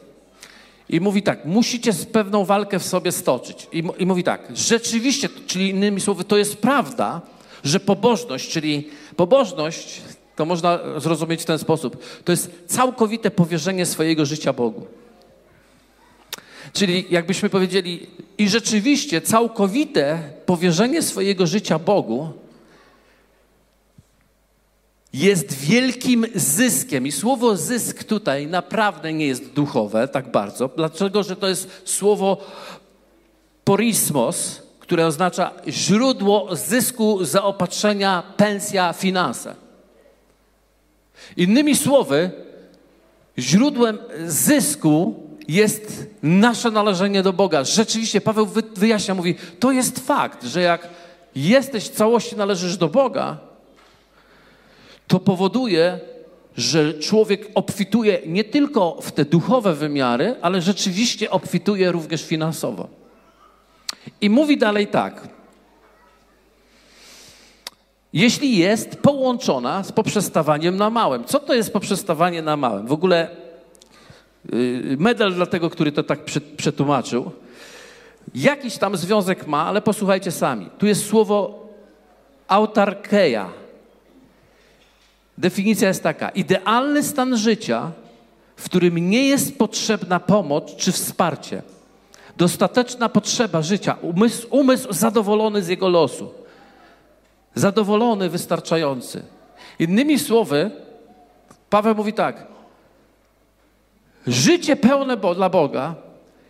i 0.88 1.00
mówi 1.00 1.22
tak, 1.22 1.44
musicie 1.44 1.92
pewną 2.12 2.44
walkę 2.44 2.78
w 2.78 2.86
sobie 2.86 3.12
stoczyć. 3.12 3.68
I, 3.72 3.84
I 3.98 4.06
mówi 4.06 4.24
tak, 4.24 4.48
rzeczywiście, 4.54 5.28
czyli 5.46 5.70
innymi 5.70 6.00
słowy, 6.00 6.24
to 6.24 6.36
jest 6.36 6.56
prawda, 6.56 7.20
że 7.64 7.80
pobożność, 7.80 8.50
czyli 8.50 8.88
pobożność, 9.16 10.00
to 10.36 10.44
można 10.44 10.78
zrozumieć 10.96 11.42
w 11.42 11.44
ten 11.44 11.58
sposób, 11.58 11.96
to 12.24 12.32
jest 12.32 12.50
całkowite 12.66 13.30
powierzenie 13.30 13.86
swojego 13.86 14.26
życia 14.26 14.52
Bogu. 14.52 14.86
Czyli 16.72 17.04
jakbyśmy 17.10 17.50
powiedzieli, 17.50 18.06
i 18.38 18.48
rzeczywiście 18.48 19.20
całkowite 19.20 20.18
powierzenie 20.46 21.02
swojego 21.02 21.46
życia 21.46 21.78
Bogu 21.78 22.32
jest 25.12 25.52
wielkim 25.52 26.26
zyskiem. 26.34 27.06
I 27.06 27.12
słowo 27.12 27.56
zysk 27.56 28.04
tutaj 28.04 28.46
naprawdę 28.46 29.12
nie 29.12 29.26
jest 29.26 29.52
duchowe 29.52 30.08
tak 30.08 30.30
bardzo, 30.30 30.70
dlatego 30.76 31.22
że 31.22 31.36
to 31.36 31.48
jest 31.48 31.82
słowo 31.84 32.38
porismos, 33.64 34.62
które 34.80 35.06
oznacza 35.06 35.50
źródło 35.68 36.56
zysku, 36.56 37.24
zaopatrzenia, 37.24 38.22
pensja, 38.36 38.92
finanse. 38.92 39.54
Innymi 41.36 41.76
słowy, 41.76 42.30
źródłem 43.38 43.98
zysku 44.26 45.14
jest 45.48 46.06
nasze 46.22 46.70
należenie 46.70 47.22
do 47.22 47.32
Boga. 47.32 47.64
Rzeczywiście, 47.64 48.20
Paweł 48.20 48.48
wyjaśnia, 48.76 49.14
mówi, 49.14 49.34
to 49.60 49.72
jest 49.72 50.06
fakt, 50.06 50.44
że 50.44 50.60
jak 50.60 50.88
jesteś 51.34 51.84
w 51.84 51.94
całości, 51.94 52.36
należysz 52.36 52.76
do 52.76 52.88
Boga, 52.88 53.38
to 55.06 55.20
powoduje, 55.20 56.00
że 56.56 56.94
człowiek 56.94 57.48
obfituje 57.54 58.18
nie 58.26 58.44
tylko 58.44 58.98
w 59.00 59.12
te 59.12 59.24
duchowe 59.24 59.74
wymiary, 59.74 60.36
ale 60.42 60.62
rzeczywiście 60.62 61.30
obfituje 61.30 61.92
również 61.92 62.24
finansowo. 62.24 62.88
I 64.20 64.30
mówi 64.30 64.58
dalej 64.58 64.86
tak. 64.86 65.28
Jeśli 68.12 68.56
jest 68.56 68.96
połączona 68.96 69.82
z 69.82 69.92
poprzestawaniem 69.92 70.76
na 70.76 70.90
małym. 70.90 71.24
Co 71.24 71.40
to 71.40 71.54
jest 71.54 71.72
poprzestawanie 71.72 72.42
na 72.42 72.56
małym? 72.56 72.86
W 72.86 72.92
ogóle 72.92 73.28
yy, 74.52 74.96
medal 74.98 75.34
dla 75.34 75.46
tego, 75.46 75.70
który 75.70 75.92
to 75.92 76.02
tak 76.02 76.24
przetłumaczył. 76.56 77.30
Jakiś 78.34 78.78
tam 78.78 78.96
związek 78.96 79.46
ma, 79.46 79.66
ale 79.66 79.82
posłuchajcie 79.82 80.30
sami. 80.30 80.70
Tu 80.78 80.86
jest 80.86 81.06
słowo 81.06 81.66
autarkeia 82.48 83.48
Definicja 85.38 85.88
jest 85.88 86.02
taka: 86.02 86.28
idealny 86.28 87.02
stan 87.02 87.36
życia, 87.36 87.92
w 88.56 88.64
którym 88.64 89.10
nie 89.10 89.28
jest 89.28 89.58
potrzebna 89.58 90.20
pomoc 90.20 90.76
czy 90.76 90.92
wsparcie. 90.92 91.62
Dostateczna 92.36 93.08
potrzeba 93.08 93.62
życia, 93.62 93.96
umysł, 94.02 94.46
umysł 94.50 94.92
zadowolony 94.92 95.62
z 95.62 95.68
jego 95.68 95.88
losu. 95.88 96.34
Zadowolony, 97.54 98.28
wystarczający. 98.28 99.22
Innymi 99.78 100.18
słowy, 100.18 100.70
Paweł 101.70 101.94
mówi 101.94 102.12
tak: 102.12 102.46
Życie 104.26 104.76
pełne 104.76 105.16
dla 105.16 105.50
Boga 105.50 105.94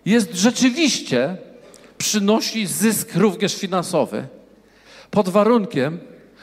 jest 0.04 0.34
rzeczywiście, 0.34 1.36
przynosi 1.98 2.66
zysk 2.66 3.14
również 3.14 3.56
finansowy, 3.56 4.26
pod 5.10 5.28
warunkiem, 5.28 5.98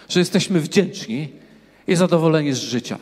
że 0.10 0.19
jesteśmy 0.19 0.60
wdzięczni 0.60 1.42
i 1.88 1.96
zadowoleni 1.96 2.54
z 2.54 2.58
życia. 2.58 2.98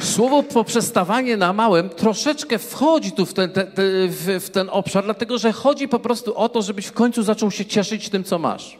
Słowo 0.00 0.42
poprzestawanie 0.42 1.36
na 1.36 1.52
małym 1.52 1.88
troszeczkę 1.88 2.58
wchodzi 2.58 3.12
tu 3.12 3.26
w 3.26 3.34
ten, 3.34 3.50
te, 3.50 3.64
te, 3.64 3.82
w, 4.08 4.44
w 4.44 4.50
ten 4.50 4.68
obszar, 4.70 5.04
dlatego 5.04 5.38
że 5.38 5.52
chodzi 5.52 5.88
po 5.88 5.98
prostu 5.98 6.36
o 6.36 6.48
to, 6.48 6.62
żebyś 6.62 6.86
w 6.86 6.92
końcu 6.92 7.22
zaczął 7.22 7.50
się 7.50 7.64
cieszyć 7.64 8.08
tym, 8.08 8.24
co 8.24 8.38
masz. 8.38 8.78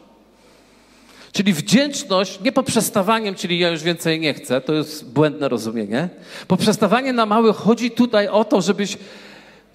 Czyli 1.31 1.53
wdzięczność 1.53 2.39
nie 2.41 2.51
poprzestawaniem, 2.51 3.35
czyli 3.35 3.59
ja 3.59 3.69
już 3.69 3.83
więcej 3.83 4.19
nie 4.19 4.33
chcę, 4.33 4.61
to 4.61 4.73
jest 4.73 5.11
błędne 5.13 5.49
rozumienie. 5.49 6.09
Poprzestawanie 6.47 7.13
na 7.13 7.25
mały 7.25 7.53
chodzi 7.53 7.91
tutaj 7.91 8.27
o 8.27 8.45
to, 8.45 8.61
żebyś 8.61 8.97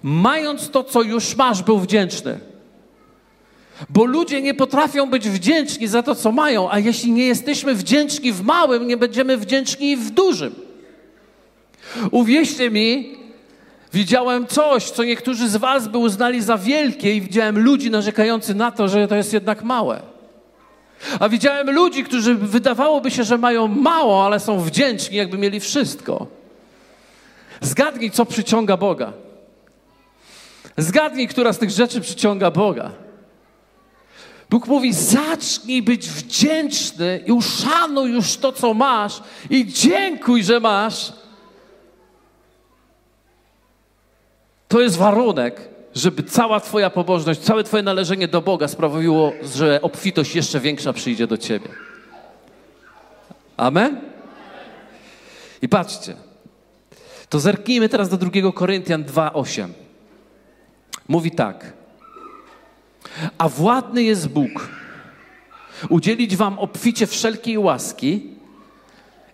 mając 0.03 0.69
to, 0.69 0.83
co 0.83 1.01
już 1.01 1.35
masz, 1.35 1.63
był 1.63 1.79
wdzięczny. 1.79 2.39
Bo 3.89 4.05
ludzie 4.05 4.41
nie 4.41 4.53
potrafią 4.53 5.09
być 5.09 5.29
wdzięczni 5.29 5.87
za 5.87 6.03
to, 6.03 6.15
co 6.15 6.31
mają, 6.31 6.71
a 6.71 6.79
jeśli 6.79 7.11
nie 7.11 7.25
jesteśmy 7.25 7.75
wdzięczni 7.75 8.31
w 8.31 8.41
małym, 8.41 8.87
nie 8.87 8.97
będziemy 8.97 9.37
wdzięczni 9.37 9.97
w 9.97 10.11
dużym. 10.11 10.55
Uwierzcie 12.11 12.71
mi, 12.71 13.17
widziałem 13.93 14.47
coś, 14.47 14.83
co 14.83 15.03
niektórzy 15.03 15.49
z 15.49 15.55
Was 15.55 15.87
by 15.87 15.97
uznali 15.97 16.41
za 16.41 16.57
wielkie, 16.57 17.15
i 17.15 17.21
widziałem 17.21 17.59
ludzi 17.59 17.91
narzekających 17.91 18.55
na 18.55 18.71
to, 18.71 18.87
że 18.87 19.07
to 19.07 19.15
jest 19.15 19.33
jednak 19.33 19.63
małe. 19.63 20.01
A 21.19 21.29
widziałem 21.29 21.71
ludzi, 21.71 22.03
którzy 22.03 22.35
wydawałoby 22.35 23.11
się, 23.11 23.23
że 23.23 23.37
mają 23.37 23.67
mało, 23.67 24.25
ale 24.25 24.39
są 24.39 24.59
wdzięczni, 24.59 25.17
jakby 25.17 25.37
mieli 25.37 25.59
wszystko. 25.59 26.27
Zgadnij, 27.61 28.11
co 28.11 28.25
przyciąga 28.25 28.77
Boga. 28.77 29.13
Zgadnij, 30.77 31.27
która 31.27 31.53
z 31.53 31.57
tych 31.57 31.69
rzeczy 31.69 32.01
przyciąga 32.01 32.51
Boga. 32.51 32.91
Bóg 34.49 34.67
mówi: 34.67 34.93
zacznij 34.93 35.81
być 35.81 36.09
wdzięczny 36.09 37.23
i 37.25 37.31
uszanuj 37.31 38.11
już 38.11 38.37
to, 38.37 38.51
co 38.51 38.73
masz, 38.73 39.21
i 39.49 39.65
dziękuj, 39.65 40.43
że 40.43 40.59
masz. 40.59 41.13
To 44.67 44.81
jest 44.81 44.97
warunek, 44.97 45.69
żeby 45.95 46.23
cała 46.23 46.59
Twoja 46.59 46.89
pobożność, 46.89 47.39
całe 47.39 47.63
Twoje 47.63 47.83
należenie 47.83 48.27
do 48.27 48.41
Boga 48.41 48.67
sprawiło, 48.67 49.33
że 49.43 49.81
obfitość 49.81 50.35
jeszcze 50.35 50.59
większa 50.59 50.93
przyjdzie 50.93 51.27
do 51.27 51.37
Ciebie. 51.37 51.69
Amen? 53.57 54.01
I 55.61 55.69
patrzcie, 55.69 56.15
to 57.29 57.39
zerknijmy 57.39 57.89
teraz 57.89 58.09
do 58.09 58.17
2 58.17 58.51
Koryntian 58.51 59.03
2:8. 59.03 59.86
Mówi 61.07 61.31
tak. 61.31 61.73
A 63.37 63.49
władny 63.49 64.03
jest 64.03 64.27
Bóg, 64.27 64.69
udzielić 65.89 66.35
wam 66.35 66.59
obficie 66.59 67.07
wszelkiej 67.07 67.57
łaski. 67.57 68.37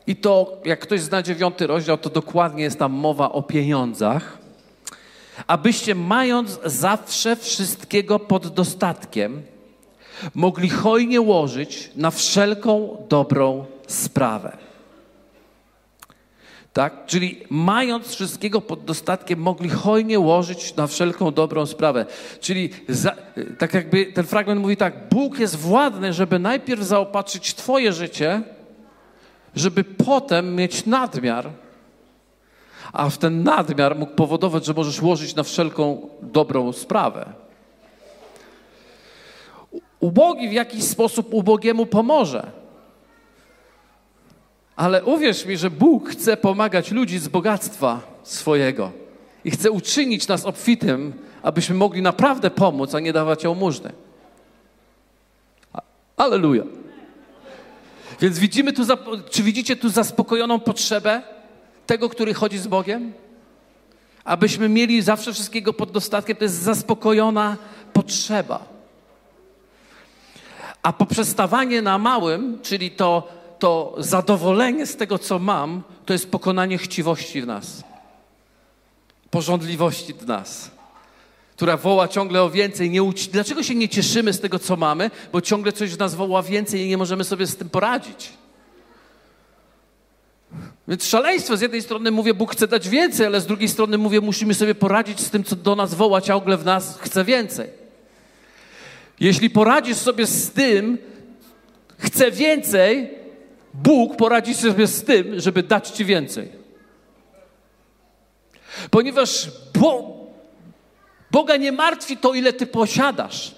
I 0.08 0.16
to, 0.16 0.62
jak 0.66 0.80
ktoś 0.80 1.02
zna 1.02 1.24
dziewiąty 1.24 1.68
rozdział, 1.68 1.98
to 1.98 2.10
dokładnie 2.10 2.64
jest 2.64 2.80
tam 2.80 2.92
mowa 2.92 3.32
o 3.32 3.44
pieniądzach. 3.44 4.38
Abyście, 5.48 5.96
mając 5.96 6.60
zawsze 6.66 7.36
wszystkiego 7.36 8.20
pod 8.20 8.48
dostatkiem, 8.48 9.42
mogli 10.36 10.70
hojnie 10.70 11.22
łożyć 11.22 11.92
na 11.96 12.12
wszelką 12.12 12.98
dobrą 13.10 13.66
sprawę. 13.88 14.58
Tak? 16.74 17.06
Czyli 17.06 17.42
mając 17.50 18.08
wszystkiego 18.08 18.62
pod 18.62 18.86
dostatkiem, 18.86 19.40
mogli 19.40 19.70
hojnie 19.70 20.20
łożyć 20.20 20.76
na 20.76 20.88
wszelką 20.88 21.32
dobrą 21.32 21.66
sprawę. 21.66 22.06
Czyli 22.42 22.70
za, 22.90 23.16
tak 23.58 23.74
jakby 23.74 24.06
ten 24.06 24.26
fragment 24.26 24.62
mówi 24.62 24.78
tak, 24.78 25.10
Bóg 25.10 25.40
jest 25.40 25.56
władny, 25.56 26.14
żeby 26.14 26.40
najpierw 26.40 26.82
zaopatrzyć 26.82 27.54
Twoje 27.54 27.94
życie, 27.94 28.42
żeby 29.56 29.84
potem 29.84 30.56
mieć 30.56 30.86
nadmiar, 30.86 31.50
a 32.94 33.10
w 33.10 33.18
ten 33.18 33.44
nadmiar 33.44 33.96
mógł 33.96 34.16
powodować, 34.16 34.66
że 34.66 34.74
możesz 34.74 35.02
łożyć 35.02 35.36
na 35.36 35.44
wszelką 35.44 36.10
dobrą 36.22 36.72
sprawę. 36.72 37.34
Ubogi 40.00 40.50
w 40.50 40.54
jakiś 40.54 40.84
sposób 40.84 41.34
ubogiemu 41.34 41.86
pomoże. 41.86 42.63
Ale 44.76 45.04
uwierz 45.04 45.46
mi, 45.46 45.58
że 45.58 45.70
Bóg 45.70 46.10
chce 46.10 46.38
pomagać 46.38 46.92
ludzi 46.92 47.20
z 47.20 47.28
bogactwa 47.28 48.02
swojego 48.24 48.92
i 49.46 49.52
chce 49.52 49.72
uczynić 49.72 50.28
nas 50.28 50.46
obfitym, 50.46 51.14
abyśmy 51.44 51.76
mogli 51.76 52.02
naprawdę 52.02 52.52
pomóc, 52.52 52.96
a 52.96 53.00
nie 53.00 53.14
dawać 53.14 53.44
jałmużny. 53.44 53.94
Aleluja. 56.18 56.64
Więc 58.22 58.40
widzimy 58.40 58.74
tu, 58.74 58.84
czy 59.30 59.44
widzicie 59.44 59.76
tu 59.76 59.90
zaspokojoną 59.90 60.60
potrzebę 60.60 61.22
tego, 61.86 62.10
który 62.10 62.34
chodzi 62.34 62.58
z 62.58 62.68
Bogiem? 62.68 63.14
Abyśmy 64.24 64.70
mieli 64.70 65.02
zawsze 65.02 65.34
wszystkiego 65.34 65.74
pod 65.74 65.92
dostatkiem, 65.92 66.36
to 66.36 66.44
jest 66.44 66.62
zaspokojona 66.62 67.58
potrzeba. 67.94 68.66
A 70.84 70.94
poprzestawanie 70.94 71.82
na 71.82 71.98
małym, 71.98 72.60
czyli 72.62 72.92
to 72.92 73.28
to 73.64 73.96
zadowolenie 73.98 74.86
z 74.86 74.96
tego, 74.96 75.20
co 75.20 75.40
mam, 75.40 75.84
to 76.06 76.14
jest 76.14 76.32
pokonanie 76.32 76.78
chciwości 76.78 77.42
w 77.42 77.48
nas, 77.48 77.84
porządliwości 79.32 80.14
w 80.14 80.28
nas, 80.28 80.72
która 81.56 81.78
woła 81.78 82.08
ciągle 82.08 82.44
o 82.44 82.50
więcej. 82.50 82.90
Nie 82.90 83.04
uci- 83.04 83.30
Dlaczego 83.32 83.64
się 83.64 83.76
nie 83.76 83.90
cieszymy 83.90 84.34
z 84.34 84.40
tego, 84.40 84.60
co 84.60 84.76
mamy? 84.76 85.12
Bo 85.32 85.42
ciągle 85.42 85.72
coś 85.72 85.94
w 85.94 86.00
nas 86.00 86.16
woła 86.16 86.44
więcej 86.44 86.82
i 86.82 86.88
nie 86.88 86.98
możemy 86.98 87.24
sobie 87.24 87.48
z 87.48 87.56
tym 87.56 87.70
poradzić. 87.70 88.30
Więc 90.88 91.06
szaleństwo. 91.06 91.58
Z 91.58 91.62
jednej 91.62 91.82
strony 91.82 92.12
mówię, 92.12 92.34
Bóg 92.34 92.52
chce 92.52 92.68
dać 92.68 92.90
więcej, 92.90 93.26
ale 93.26 93.42
z 93.42 93.46
drugiej 93.46 93.70
strony 93.70 93.98
mówię, 93.98 94.22
musimy 94.22 94.54
sobie 94.54 94.76
poradzić 94.76 95.20
z 95.20 95.30
tym, 95.30 95.44
co 95.44 95.56
do 95.56 95.76
nas 95.76 95.94
woła 95.94 96.22
ciągle 96.22 96.58
w 96.58 96.66
nas, 96.66 97.00
chce 97.00 97.24
więcej. 97.24 97.70
Jeśli 99.20 99.50
poradzisz 99.50 99.98
sobie 99.98 100.28
z 100.28 100.52
tym, 100.52 100.98
chce 101.98 102.32
więcej, 102.32 103.23
Bóg 103.74 104.16
poradzi 104.18 104.54
sobie 104.54 104.88
z 104.88 105.04
tym, 105.04 105.40
żeby 105.40 105.64
dać 105.64 105.90
ci 105.90 106.06
więcej. 106.06 106.52
Ponieważ 108.92 109.52
Bo 109.80 110.24
Boga 111.32 111.58
nie 111.58 111.72
martwi 111.72 112.18
to, 112.18 112.34
ile 112.34 112.54
ty 112.54 112.68
posiadasz. 112.68 113.56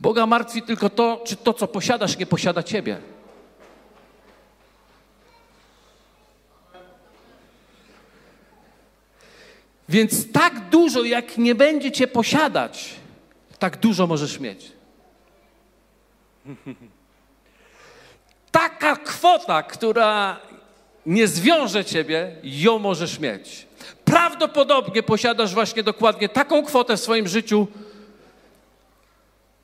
Boga 0.00 0.26
martwi 0.26 0.62
tylko 0.62 0.90
to, 0.90 1.22
czy 1.26 1.36
to, 1.36 1.54
co 1.54 1.68
posiadasz, 1.68 2.18
nie 2.18 2.26
posiada 2.26 2.62
ciebie. 2.62 2.98
Więc 9.88 10.32
tak 10.32 10.68
dużo, 10.68 11.04
jak 11.04 11.38
nie 11.38 11.54
będzie 11.54 11.92
cię 11.92 12.06
posiadać, 12.06 12.94
tak 13.58 13.76
dużo 13.76 14.06
możesz 14.06 14.40
mieć. 14.40 14.72
Taka 18.58 18.96
kwota, 18.96 19.62
która 19.62 20.40
nie 21.06 21.28
zwiąże 21.28 21.84
ciebie, 21.84 22.36
ją 22.42 22.78
możesz 22.78 23.18
mieć. 23.18 23.66
Prawdopodobnie 24.04 25.02
posiadasz 25.02 25.54
właśnie 25.54 25.82
dokładnie 25.82 26.28
taką 26.28 26.64
kwotę 26.64 26.96
w 26.96 27.00
swoim 27.00 27.28
życiu, 27.28 27.66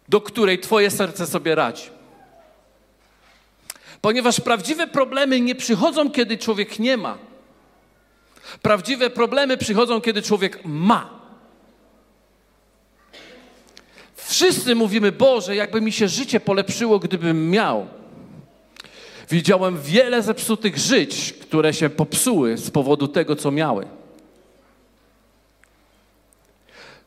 do 0.08 0.20
której 0.20 0.58
twoje 0.58 0.90
serce 0.90 1.26
sobie 1.26 1.54
radzi. 1.54 1.90
Ponieważ 4.00 4.40
prawdziwe 4.40 4.86
problemy 4.86 5.40
nie 5.40 5.54
przychodzą, 5.54 6.10
kiedy 6.10 6.38
człowiek 6.38 6.78
nie 6.78 6.96
ma. 6.96 7.18
Prawdziwe 8.62 9.10
problemy 9.10 9.56
przychodzą, 9.56 10.00
kiedy 10.00 10.22
człowiek 10.22 10.64
ma. 10.64 11.10
Wszyscy 14.16 14.74
mówimy, 14.74 15.12
Boże, 15.12 15.56
jakby 15.56 15.80
mi 15.80 15.92
się 15.92 16.08
życie 16.08 16.40
polepszyło, 16.40 16.98
gdybym 16.98 17.50
miał. 17.50 17.86
Widziałem 19.30 19.80
wiele 19.82 20.22
zepsutych 20.22 20.78
żyć, 20.78 21.32
które 21.32 21.74
się 21.74 21.90
popsuły 21.90 22.56
z 22.56 22.70
powodu 22.70 23.08
tego, 23.08 23.36
co 23.36 23.50
miały. 23.50 23.86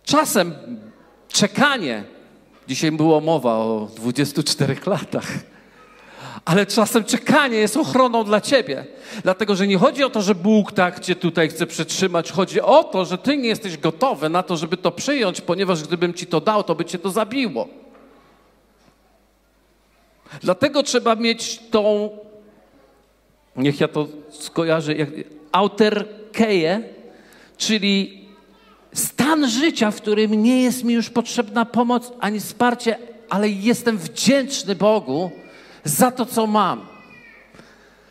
Czasem 0.03 0.55
czekanie, 1.27 2.03
dzisiaj 2.67 2.91
była 2.91 3.19
mowa 3.19 3.53
o 3.53 3.89
24 3.95 4.75
latach, 4.85 5.27
ale 6.45 6.65
czasem 6.65 7.03
czekanie 7.03 7.57
jest 7.57 7.77
ochroną 7.77 8.23
dla 8.23 8.41
ciebie. 8.41 8.85
Dlatego, 9.23 9.55
że 9.55 9.67
nie 9.67 9.77
chodzi 9.77 10.03
o 10.03 10.09
to, 10.09 10.21
że 10.21 10.35
Bóg 10.35 10.71
tak 10.71 10.99
cię 10.99 11.15
tutaj 11.15 11.49
chce 11.49 11.67
przetrzymać. 11.67 12.31
Chodzi 12.31 12.61
o 12.61 12.83
to, 12.83 13.05
że 13.05 13.17
ty 13.17 13.37
nie 13.37 13.49
jesteś 13.49 13.77
gotowy 13.77 14.29
na 14.29 14.43
to, 14.43 14.57
żeby 14.57 14.77
to 14.77 14.91
przyjąć, 14.91 15.41
ponieważ 15.41 15.83
gdybym 15.83 16.13
ci 16.13 16.27
to 16.27 16.41
dał, 16.41 16.63
to 16.63 16.75
by 16.75 16.85
cię 16.85 16.99
to 16.99 17.09
zabiło. 17.09 17.67
Dlatego 20.41 20.83
trzeba 20.83 21.15
mieć 21.15 21.59
tą, 21.71 22.09
niech 23.55 23.79
ja 23.79 23.87
to 23.87 24.07
skojarzę, 24.29 24.95
jak, 24.95 25.09
auterkeję, 25.51 26.83
czyli 27.57 28.25
stan 28.93 29.49
życia, 29.49 29.91
w 29.91 29.95
którym 29.95 30.43
nie 30.43 30.63
jest 30.63 30.83
mi 30.83 30.93
już 30.93 31.09
potrzebna 31.09 31.65
pomoc 31.65 32.11
ani 32.19 32.39
wsparcie, 32.39 32.97
ale 33.29 33.49
jestem 33.49 33.97
wdzięczny 33.97 34.75
Bogu, 34.75 35.31
za 35.83 36.11
to, 36.11 36.25
co 36.25 36.47
mam, 36.47 36.87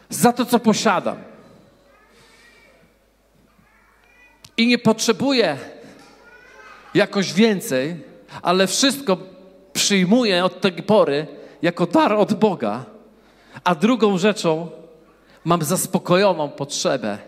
za 0.09 0.33
to, 0.33 0.45
co 0.45 0.59
posiadam. 0.59 1.17
I 4.57 4.67
nie 4.67 4.79
potrzebuję 4.79 5.59
jakoś 6.95 7.33
więcej, 7.33 7.97
ale 8.43 8.67
wszystko 8.67 9.19
przyjmuję 9.73 10.45
od 10.45 10.61
tej 10.61 10.73
pory 10.73 11.27
jako 11.67 11.87
dar 11.87 12.13
od 12.13 12.35
Boga. 12.35 12.85
A 13.65 13.75
drugą 13.75 14.19
rzeczą 14.19 14.71
mam 15.45 15.63
zaspokojoną 15.63 16.49
potrzebę. 16.49 17.19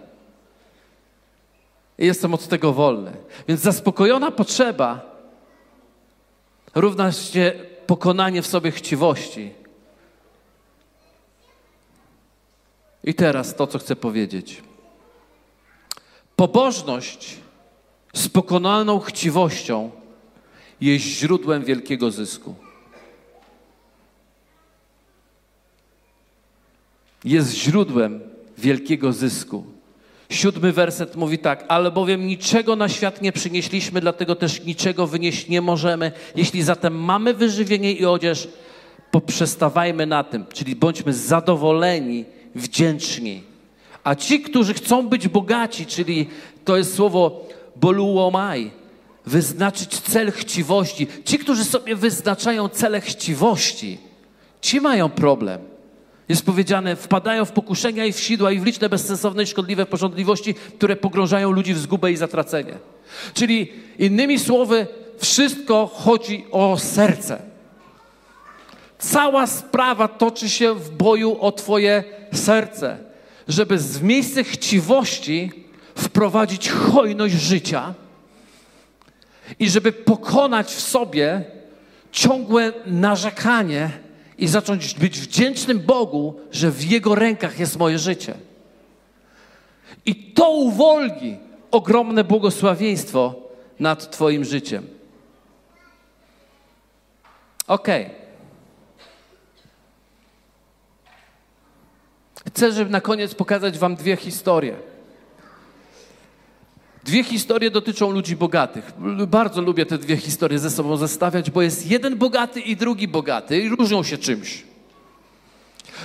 I 1.99 2.07
jestem 2.07 2.35
od 2.35 2.49
tego 2.49 2.73
wolny. 2.73 3.13
Więc 3.49 3.61
zaspokojona 3.61 4.31
potrzeba 4.31 5.01
równa 6.75 7.13
się 7.13 7.53
pokonanie 7.87 8.43
w 8.43 8.47
sobie 8.47 8.71
chciwości. 8.71 9.55
I 13.05 13.15
teraz 13.15 13.55
to, 13.55 13.67
co 13.67 13.79
chcę 13.79 13.97
powiedzieć. 13.97 14.63
Pobożność 16.37 17.37
z 18.13 18.29
pokonaną 18.29 19.01
chciwością 19.01 19.91
jest 20.81 21.05
źródłem 21.05 21.65
wielkiego 21.65 22.11
zysku. 22.11 22.68
Jest 27.25 27.55
źródłem 27.55 28.21
wielkiego 28.59 29.13
zysku. 29.13 29.65
Siódmy 30.31 30.73
werset 30.73 31.17
mówi 31.17 31.39
tak, 31.39 31.65
albowiem 31.69 32.27
niczego 32.27 32.77
na 32.77 32.89
świat 32.89 33.23
nie 33.23 33.33
przynieśliśmy, 33.33 34.01
dlatego 34.01 34.35
też 34.35 34.65
niczego 34.65 35.07
wynieść 35.07 35.49
nie 35.49 35.61
możemy. 35.61 36.13
Jeśli 36.37 36.63
zatem 36.63 36.95
mamy 36.95 37.35
wyżywienie 37.35 37.93
i 37.93 38.05
odzież, 38.07 38.49
poprzestawajmy 39.11 40.07
na 40.07 40.25
tym, 40.25 40.47
czyli 40.53 40.77
bądźmy 40.77 41.13
zadowoleni 41.13 42.25
wdzięczni. 42.55 43.43
A 44.05 44.15
ci, 44.15 44.41
którzy 44.41 44.75
chcą 44.75 45.09
być 45.09 45.29
bogaci, 45.29 45.87
czyli 45.87 46.27
to 46.65 46.77
jest 46.77 46.95
słowo 46.95 47.47
boluomai, 47.77 48.71
wyznaczyć 49.27 50.01
cel 50.01 50.33
chciwości. 50.33 51.07
Ci, 51.25 51.39
którzy 51.39 51.65
sobie 51.65 51.97
wyznaczają 51.97 52.69
cele 52.69 53.01
chciwości, 53.01 53.99
ci 54.61 54.81
mają 54.81 55.09
problem. 55.09 55.61
Jest 56.29 56.47
powiedziane, 56.47 56.97
wpadają 56.97 57.45
w 57.45 57.53
pokuszenia 57.53 58.05
i 58.05 58.13
w 58.13 58.21
sidła 58.21 58.53
i 58.53 58.61
w 58.61 58.65
liczne 58.65 58.89
bezsensowne 58.89 59.43
i 59.43 59.47
szkodliwe 59.47 59.87
porządliwości, 59.87 60.55
które 60.55 60.97
pogrążają 60.97 61.51
ludzi 61.51 61.75
w 61.75 61.79
zgubę 61.79 62.13
i 62.13 62.17
zatracenie. 62.17 62.75
Czyli 63.35 63.73
innymi 63.99 64.39
słowy, 64.39 64.87
wszystko 65.19 65.87
chodzi 65.95 66.45
o 66.51 66.79
serce. 66.79 67.43
Cała 68.99 69.47
sprawa 69.47 70.09
toczy 70.09 70.49
się 70.49 70.75
w 70.75 70.91
boju 70.91 71.41
o 71.41 71.53
Twoje 71.53 72.05
serce, 72.33 72.99
żeby 73.49 73.77
w 73.79 74.03
miejsce 74.03 74.45
chciwości 74.45 75.53
wprowadzić 75.95 76.71
hojność 76.71 77.35
życia 77.35 77.95
i 79.59 79.71
żeby 79.71 79.93
pokonać 79.93 80.67
w 80.67 80.81
sobie 80.81 81.45
ciągłe 82.13 82.73
narzekanie 82.87 83.91
i 84.39 84.49
zacząć 84.49 84.95
być 84.95 85.21
wdzięcznym 85.21 85.81
Bogu, 85.81 86.41
że 86.51 86.71
w 86.71 86.85
Jego 86.85 87.15
rękach 87.15 87.59
jest 87.59 87.79
moje 87.79 87.99
życie. 87.99 88.35
I 90.07 90.33
to 90.33 90.51
uwolni 90.51 91.39
ogromne 91.71 92.25
błogosławieństwo 92.25 93.35
nad 93.81 94.11
Twoim 94.11 94.45
życiem. 94.45 94.87
Okay. 97.67 98.11
Chcę, 102.47 102.73
żeby 102.73 102.91
na 102.91 103.01
koniec 103.01 103.35
pokazać 103.35 103.79
Wam 103.79 103.97
dwie 103.97 104.17
historie. 104.17 104.77
Dwie 107.09 107.25
historie 107.25 107.71
dotyczą 107.71 108.11
ludzi 108.11 108.37
bogatych. 108.37 108.93
Bardzo 109.27 109.63
lubię 109.63 109.87
te 109.87 109.99
dwie 109.99 110.17
historie 110.17 110.59
ze 110.59 110.71
sobą 110.71 110.97
zestawiać, 110.97 111.51
bo 111.51 111.63
jest 111.63 111.91
jeden 111.91 112.17
bogaty 112.17 112.61
i 112.61 112.77
drugi 112.77 113.09
bogaty 113.09 113.61
i 113.61 113.69
różnią 113.69 114.03
się 114.03 114.19
czymś. 114.19 114.63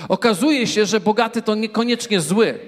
Okazuje 0.08 0.66
się, 0.66 0.86
że 0.86 1.00
bogaty 1.00 1.42
to 1.42 1.54
niekoniecznie 1.54 2.20
zły, 2.20 2.58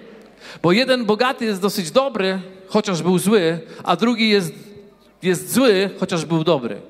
bo 0.62 0.72
jeden 0.72 1.04
bogaty 1.04 1.44
jest 1.44 1.60
dosyć 1.60 1.90
dobry, 1.90 2.40
chociaż 2.68 3.02
był 3.02 3.18
zły, 3.18 3.60
a 3.84 3.96
drugi 3.96 4.28
jest, 4.28 4.52
jest 5.22 5.52
zły, 5.52 5.90
chociaż 6.00 6.24
był 6.24 6.44
dobry. 6.44 6.80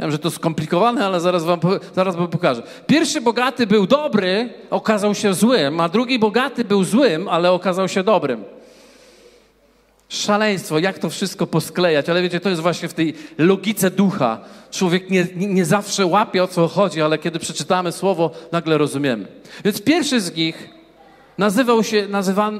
Wiem, 0.00 0.10
że 0.10 0.18
to 0.18 0.30
skomplikowane, 0.30 1.06
ale 1.06 1.20
zaraz 1.20 1.44
wam, 1.44 1.60
zaraz 1.94 2.16
wam 2.16 2.28
pokażę. 2.28 2.62
Pierwszy 2.86 3.20
bogaty 3.20 3.66
był 3.66 3.86
dobry, 3.86 4.52
okazał 4.70 5.14
się 5.14 5.34
złym, 5.34 5.80
a 5.80 5.88
drugi 5.88 6.18
bogaty 6.18 6.64
był 6.64 6.84
złym, 6.84 7.28
ale 7.28 7.52
okazał 7.52 7.88
się 7.88 8.02
dobrym. 8.02 8.44
Szaleństwo, 10.10 10.78
jak 10.78 10.98
to 10.98 11.10
wszystko 11.10 11.46
posklejać, 11.46 12.08
ale 12.08 12.22
wiecie, 12.22 12.40
to 12.40 12.48
jest 12.48 12.62
właśnie 12.62 12.88
w 12.88 12.94
tej 12.94 13.14
logice 13.38 13.90
ducha. 13.90 14.40
Człowiek 14.70 15.10
nie, 15.10 15.26
nie, 15.36 15.64
zawsze 15.64 16.06
łapie 16.06 16.42
o 16.42 16.48
co 16.48 16.68
chodzi, 16.68 17.02
ale 17.02 17.18
kiedy 17.18 17.38
przeczytamy 17.38 17.92
słowo, 17.92 18.30
nagle 18.52 18.78
rozumiemy. 18.78 19.26
Więc 19.64 19.82
pierwszy 19.82 20.20
z 20.20 20.36
nich 20.36 20.68
nazywał 21.38 21.84
się, 21.84 22.08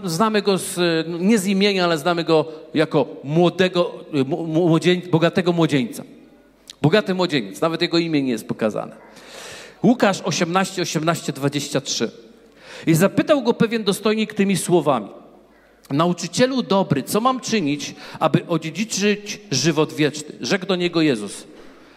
znamy 0.04 0.42
go 0.42 0.58
z, 0.58 0.78
nie 1.20 1.38
z 1.38 1.46
imienia, 1.46 1.84
ale 1.84 1.98
znamy 1.98 2.24
go 2.24 2.44
jako 2.74 3.06
młodego, 3.24 3.90
młodzień, 4.46 5.02
bogatego 5.10 5.52
młodzieńca. 5.52 6.02
Bogaty 6.82 7.14
młodzieniec, 7.14 7.60
nawet 7.60 7.82
jego 7.82 7.98
imię 7.98 8.22
nie 8.22 8.32
jest 8.32 8.48
pokazane. 8.48 8.96
Łukasz 9.82 10.20
18, 10.20 10.82
18, 10.82 11.32
23. 11.32 12.10
I 12.86 12.94
zapytał 12.94 13.42
go 13.42 13.54
pewien 13.54 13.84
dostojnik 13.84 14.34
tymi 14.34 14.56
słowami. 14.56 15.19
Nauczycielu 15.90 16.62
dobry, 16.62 17.02
co 17.02 17.20
mam 17.20 17.40
czynić, 17.40 17.94
aby 18.20 18.46
odziedziczyć 18.46 19.40
żywot 19.50 19.92
wieczny? 19.92 20.32
Rzekł 20.40 20.66
do 20.66 20.76
niego 20.76 21.00
Jezus. 21.00 21.46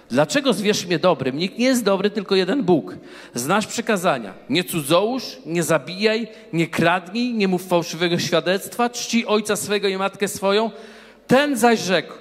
Dlaczego 0.09 0.53
zwierz 0.53 0.85
mnie 0.85 0.99
dobrym? 0.99 1.37
Nikt 1.37 1.57
nie 1.57 1.65
jest 1.65 1.83
dobry, 1.83 2.09
tylko 2.09 2.35
jeden 2.35 2.63
Bóg. 2.63 2.95
Znasz 3.33 3.67
przykazania. 3.67 4.33
Nie 4.49 4.63
cudzołóż, 4.63 5.23
nie 5.45 5.63
zabijaj, 5.63 6.27
nie 6.53 6.67
kradnij, 6.67 7.33
nie 7.33 7.47
mów 7.47 7.67
fałszywego 7.67 8.19
świadectwa, 8.19 8.89
czci 8.89 9.25
ojca 9.25 9.55
swego 9.55 9.87
i 9.87 9.97
matkę 9.97 10.27
swoją. 10.27 10.71
Ten 11.27 11.57
zaś 11.57 11.79
rzekł, 11.79 12.13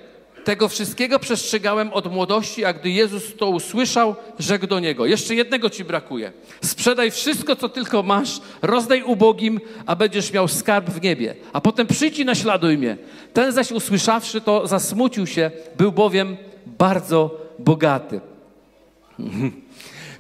tego 0.45 0.69
wszystkiego 0.69 1.19
przestrzegałem 1.19 1.93
od 1.93 2.13
młodości, 2.13 2.65
a 2.65 2.73
gdy 2.73 2.91
Jezus 2.91 3.37
to 3.37 3.49
usłyszał, 3.49 4.15
rzekł 4.39 4.67
do 4.67 4.81
niego: 4.81 5.07
Jeszcze 5.07 5.35
jednego 5.35 5.71
ci 5.71 5.85
brakuje. 5.85 6.33
Sprzedaj 6.63 7.11
wszystko, 7.11 7.57
co 7.57 7.69
tylko 7.69 8.03
masz, 8.03 8.41
rozdaj 8.63 9.03
ubogim, 9.03 9.61
a 9.87 9.97
będziesz 9.97 10.33
miał 10.33 10.49
skarb 10.49 10.91
w 10.91 11.03
niebie. 11.03 11.35
A 11.53 11.61
potem 11.61 11.87
przyjdź 11.87 12.19
i 12.19 12.25
naśladuj 12.25 12.79
mnie. 12.79 12.97
Ten 13.33 13.53
zaś 13.53 13.73
usłyszawszy 13.73 14.41
to, 14.41 14.67
zasmucił 14.67 15.27
się, 15.27 15.51
był 15.77 15.93
bowiem 15.93 16.37
bardzo 16.67 17.41
bogaty. 17.59 18.21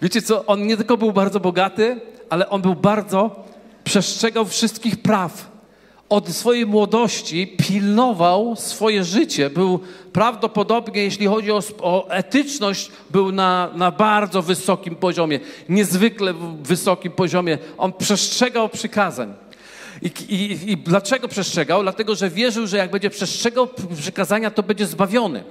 Wiecie 0.02 0.22
co? 0.22 0.46
On 0.46 0.66
nie 0.66 0.76
tylko 0.76 0.96
był 0.96 1.12
bardzo 1.12 1.40
bogaty, 1.40 2.00
ale 2.30 2.48
on 2.48 2.62
był 2.62 2.74
bardzo 2.74 3.44
przestrzegał 3.84 4.44
wszystkich 4.46 5.02
praw. 5.02 5.51
Od 6.12 6.28
swojej 6.28 6.66
młodości 6.66 7.46
pilnował 7.46 8.56
swoje 8.56 9.04
życie. 9.04 9.50
Był 9.50 9.80
prawdopodobnie, 10.12 11.02
jeśli 11.02 11.26
chodzi 11.26 11.52
o, 11.52 11.60
o 11.80 12.10
etyczność, 12.10 12.90
był 13.10 13.32
na, 13.32 13.70
na 13.74 13.90
bardzo 13.90 14.42
wysokim 14.42 14.96
poziomie, 14.96 15.40
niezwykle 15.68 16.34
wysokim 16.62 17.12
poziomie. 17.12 17.58
On 17.78 17.92
przestrzegał 17.92 18.68
przykazań. 18.68 19.34
I, 20.02 20.06
i, 20.28 20.70
I, 20.70 20.76
dlaczego 20.76 21.28
przestrzegał? 21.28 21.82
Dlatego, 21.82 22.14
że 22.14 22.30
wierzył, 22.30 22.66
że 22.66 22.76
jak 22.76 22.90
będzie 22.90 23.10
przestrzegał 23.10 23.68
przykazania, 24.00 24.50
to 24.50 24.62
będzie 24.62 24.86
zbawiony. 24.86 25.44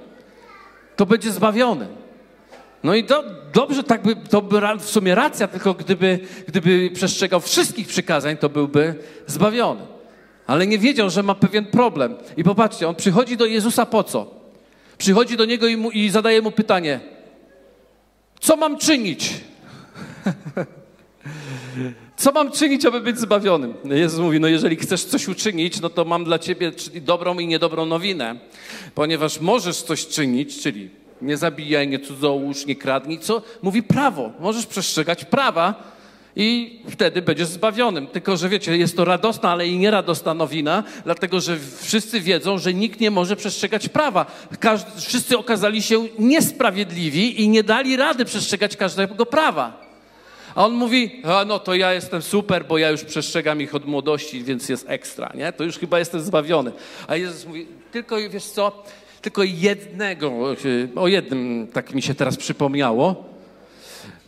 To 0.96 1.06
będzie 1.06 1.32
zbawiony. 1.32 1.88
No 2.82 2.94
i 2.94 3.04
do, 3.04 3.24
dobrze, 3.54 3.82
tak 3.82 4.02
by, 4.02 4.16
to 4.16 4.42
by 4.42 4.60
w 4.78 4.90
sumie 4.90 5.14
racja, 5.14 5.48
tylko 5.48 5.74
gdyby, 5.74 6.18
gdyby 6.48 6.90
przestrzegał 6.94 7.40
wszystkich 7.40 7.88
przykazań, 7.88 8.36
to 8.36 8.48
byłby 8.48 8.94
zbawiony. 9.26 9.91
Ale 10.46 10.66
nie 10.66 10.78
wiedział, 10.78 11.10
że 11.10 11.22
ma 11.22 11.34
pewien 11.34 11.64
problem. 11.64 12.16
I 12.36 12.44
popatrzcie, 12.44 12.88
on 12.88 12.94
przychodzi 12.94 13.36
do 13.36 13.46
Jezusa 13.46 13.86
po 13.86 14.04
co? 14.04 14.30
Przychodzi 14.98 15.36
do 15.36 15.44
niego 15.44 15.66
i, 15.66 15.76
mu, 15.76 15.90
i 15.90 16.10
zadaje 16.10 16.42
mu 16.42 16.50
pytanie: 16.50 17.00
Co 18.40 18.56
mam 18.56 18.78
czynić? 18.78 19.30
Co 22.16 22.32
mam 22.32 22.52
czynić, 22.52 22.86
aby 22.86 23.00
być 23.00 23.18
zbawionym? 23.18 23.74
Jezus 23.84 24.20
mówi, 24.20 24.40
no 24.40 24.48
jeżeli 24.48 24.76
chcesz 24.76 25.04
coś 25.04 25.28
uczynić, 25.28 25.80
no 25.80 25.90
to 25.90 26.04
mam 26.04 26.24
dla 26.24 26.38
ciebie 26.38 26.72
dobrą 26.94 27.38
i 27.38 27.46
niedobrą 27.46 27.86
nowinę, 27.86 28.38
ponieważ 28.94 29.40
możesz 29.40 29.82
coś 29.82 30.06
czynić, 30.06 30.62
czyli 30.62 30.90
nie 31.22 31.36
zabijaj, 31.36 31.88
nie 31.88 31.98
cudzołóż, 31.98 32.66
nie 32.66 32.76
kradnij, 32.76 33.18
co? 33.18 33.42
Mówi 33.62 33.82
prawo. 33.82 34.32
Możesz 34.40 34.66
przestrzegać 34.66 35.24
prawa 35.24 35.92
i 36.36 36.80
wtedy 36.90 37.22
będziesz 37.22 37.48
zbawionym. 37.48 38.06
Tylko, 38.06 38.36
że 38.36 38.48
wiecie, 38.48 38.76
jest 38.76 38.96
to 38.96 39.04
radosna, 39.04 39.50
ale 39.50 39.68
i 39.68 39.78
nieradosna 39.78 40.34
nowina, 40.34 40.84
dlatego, 41.04 41.40
że 41.40 41.58
wszyscy 41.80 42.20
wiedzą, 42.20 42.58
że 42.58 42.74
nikt 42.74 43.00
nie 43.00 43.10
może 43.10 43.36
przestrzegać 43.36 43.88
prawa. 43.88 44.26
Każdy, 44.60 45.00
wszyscy 45.00 45.38
okazali 45.38 45.82
się 45.82 46.06
niesprawiedliwi 46.18 47.42
i 47.42 47.48
nie 47.48 47.62
dali 47.62 47.96
rady 47.96 48.24
przestrzegać 48.24 48.76
każdego 48.76 49.26
prawa. 49.26 49.92
A 50.54 50.66
on 50.66 50.72
mówi, 50.72 51.22
a 51.24 51.44
no 51.44 51.58
to 51.58 51.74
ja 51.74 51.92
jestem 51.92 52.22
super, 52.22 52.64
bo 52.66 52.78
ja 52.78 52.90
już 52.90 53.04
przestrzegam 53.04 53.60
ich 53.60 53.74
od 53.74 53.86
młodości, 53.86 54.44
więc 54.44 54.68
jest 54.68 54.84
ekstra, 54.88 55.32
nie? 55.34 55.52
To 55.52 55.64
już 55.64 55.78
chyba 55.78 55.98
jestem 55.98 56.20
zbawiony. 56.20 56.72
A 57.08 57.16
Jezus 57.16 57.46
mówi, 57.46 57.66
tylko 57.92 58.16
wiesz 58.30 58.44
co, 58.44 58.84
tylko 59.22 59.42
jednego, 59.42 60.32
o 60.96 61.08
jednym 61.08 61.68
tak 61.72 61.94
mi 61.94 62.02
się 62.02 62.14
teraz 62.14 62.36
przypomniało, 62.36 63.31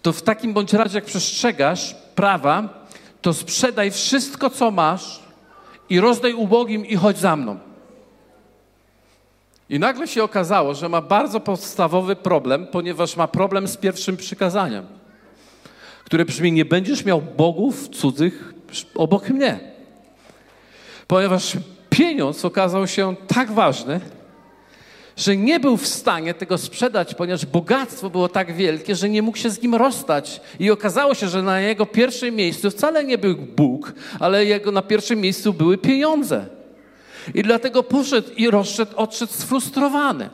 to 0.05 0.13
w 0.13 0.23
takim 0.23 0.53
bądź 0.53 0.73
razie, 0.73 0.99
jak 0.99 1.05
przestrzegasz 1.05 1.95
prawa, 2.15 2.87
to 3.23 3.35
sprzedaj 3.35 3.91
wszystko, 3.91 4.51
co 4.51 4.71
masz 4.71 5.21
i 5.91 6.01
rozdaj 6.01 6.33
ubogim 6.33 6.87
i 6.87 6.97
chodź 6.97 7.19
za 7.19 7.37
mną. 7.37 7.59
I 9.69 9.79
nagle 9.79 10.09
się 10.09 10.25
okazało, 10.25 10.75
że 10.75 10.89
ma 10.89 11.01
bardzo 11.01 11.41
podstawowy 11.41 12.17
problem, 12.17 12.67
ponieważ 12.67 13.17
ma 13.17 13.29
problem 13.29 13.69
z 13.69 13.77
pierwszym 13.77 14.17
przykazaniem 14.17 14.87
które 16.05 16.25
brzmi: 16.25 16.53
Nie 16.53 16.65
będziesz 16.65 17.05
miał 17.05 17.23
bogów 17.23 17.89
cudzych 17.89 18.55
obok 18.95 19.31
mnie. 19.31 19.61
Ponieważ 21.07 21.57
pieniądz 21.91 22.45
okazał 22.45 22.87
się 22.87 23.15
tak 23.27 23.53
ważny, 23.53 24.01
że 25.17 25.37
nie 25.37 25.61
był 25.61 25.77
w 25.77 25.87
stanie 25.87 26.35
tego 26.35 26.59
sprzedać, 26.59 27.15
ponieważ 27.15 27.47
bogactwo 27.47 28.11
było 28.11 28.29
tak 28.29 28.55
wielkie, 28.55 28.97
że 28.97 29.09
nie 29.09 29.23
mógł 29.23 29.39
się 29.39 29.51
z 29.51 29.63
nim 29.63 29.75
rozstać. 29.75 30.41
I 30.61 30.71
okazało 30.71 31.15
się, 31.15 31.29
że 31.29 31.43
na 31.43 31.61
jego 31.61 31.87
pierwszym 31.87 32.37
miejscu 32.37 32.71
wcale 32.71 33.05
nie 33.05 33.19
był 33.19 33.37
Bóg, 33.37 33.93
ale 34.21 34.45
jego 34.45 34.73
na 34.73 34.83
pierwszym 34.83 35.21
miejscu 35.21 35.53
były 35.53 35.79
pieniądze. 35.79 36.47
I 37.35 37.43
dlatego 37.43 37.83
poszedł 37.83 38.29
i 38.37 38.51
rozszedł, 38.51 38.93
odszedł 38.97 39.33
sfrustrowany. 39.33 40.31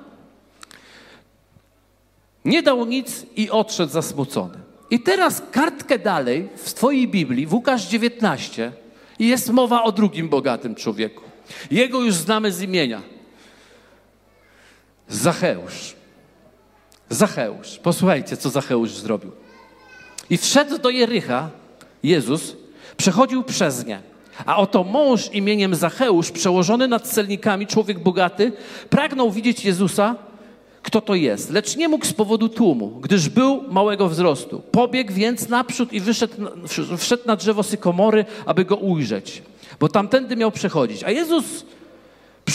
Nie 2.45 2.63
dał 2.63 2.87
nic 2.87 3.27
i 3.37 3.51
odszedł 3.51 3.93
zasmucony. 3.93 4.59
I 4.91 5.01
teraz 5.01 5.43
kartkę 5.51 5.99
dalej 5.99 6.49
w 6.57 6.75
Twojej 6.75 7.09
Biblii, 7.09 7.47
w 7.47 7.55
Łukasz 7.55 7.87
19, 7.87 8.73
jest 9.19 9.51
mowa 9.51 9.83
o 9.83 9.93
drugim 9.93 10.29
bogatym 10.29 10.75
człowieku. 10.75 11.23
Jego 11.71 12.01
już 12.01 12.15
znamy 12.15 12.53
z 12.53 12.63
imienia. 12.63 13.03
Zacheusz. 15.11 15.95
Zacheusz. 17.11 17.79
Posłuchajcie, 17.79 18.37
co 18.37 18.51
Zacheusz 18.51 18.91
zrobił. 18.91 19.31
I 20.31 20.37
wszedł 20.37 20.79
do 20.79 20.91
Jericha, 20.91 21.51
Jezus, 22.03 22.57
przechodził 22.97 23.43
przez 23.43 23.87
nie. 23.87 24.01
A 24.47 24.57
oto 24.57 24.85
mąż 24.85 25.31
imieniem 25.33 25.75
Zacheusz, 25.75 26.31
przełożony 26.31 26.89
nad 26.89 27.09
celnikami, 27.09 27.67
człowiek 27.67 27.99
bogaty, 27.99 28.53
pragnął 28.91 29.31
widzieć 29.31 29.65
Jezusa, 29.65 30.17
kto 30.83 31.01
to 31.01 31.15
jest, 31.15 31.51
lecz 31.51 31.77
nie 31.77 31.89
mógł 31.89 32.07
z 32.07 32.13
powodu 32.13 32.49
tłumu, 32.49 32.89
gdyż 32.89 33.29
był 33.29 33.63
małego 33.69 34.09
wzrostu. 34.09 34.63
Pobiegł 34.73 35.13
więc 35.13 35.49
naprzód 35.49 35.93
i 35.93 36.01
wyszedł, 36.01 36.35
wszedł 36.97 37.23
na 37.27 37.37
drzewo 37.37 37.63
sykomory, 37.63 38.25
aby 38.47 38.65
go 38.65 38.77
ujrzeć, 38.77 39.43
bo 39.81 39.89
tamtędy 39.89 40.37
miał 40.37 40.51
przechodzić. 40.51 41.05
A 41.05 41.11
Jezus 41.11 41.65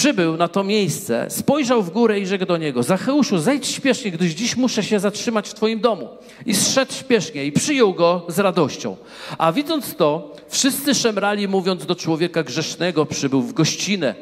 przybył 0.06 0.38
na 0.38 0.48
to 0.48 0.64
miejsce, 0.64 1.26
spojrzał 1.30 1.84
w 1.84 1.90
górę 1.90 2.20
i 2.20 2.26
rzekł 2.26 2.46
do 2.46 2.58
niego: 2.58 2.84
Zacheuszu, 2.84 3.38
zejdź 3.38 3.68
śpiesznie, 3.68 4.12
gdyż 4.12 4.32
dziś 4.32 4.58
muszę 4.58 4.84
się 4.84 5.00
zatrzymać 5.00 5.50
w 5.50 5.54
twoim 5.54 5.80
domu. 5.80 6.10
I 6.46 6.56
zszedł 6.56 6.94
śpiesznie 6.94 7.46
i 7.46 7.52
przyjął 7.52 7.94
go 7.94 8.26
z 8.28 8.40
radością. 8.40 8.98
A 9.38 9.52
widząc 9.52 9.96
to, 9.96 10.36
wszyscy 10.48 10.96
szemrali, 10.96 11.48
mówiąc 11.48 11.86
do 11.86 11.96
człowieka 11.96 12.44
grzesznego, 12.44 13.06
przybył 13.06 13.42
w 13.42 13.54
gościnę. 13.54 14.16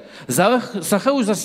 Zacheusz 0.79 1.25
zaś 1.25 1.39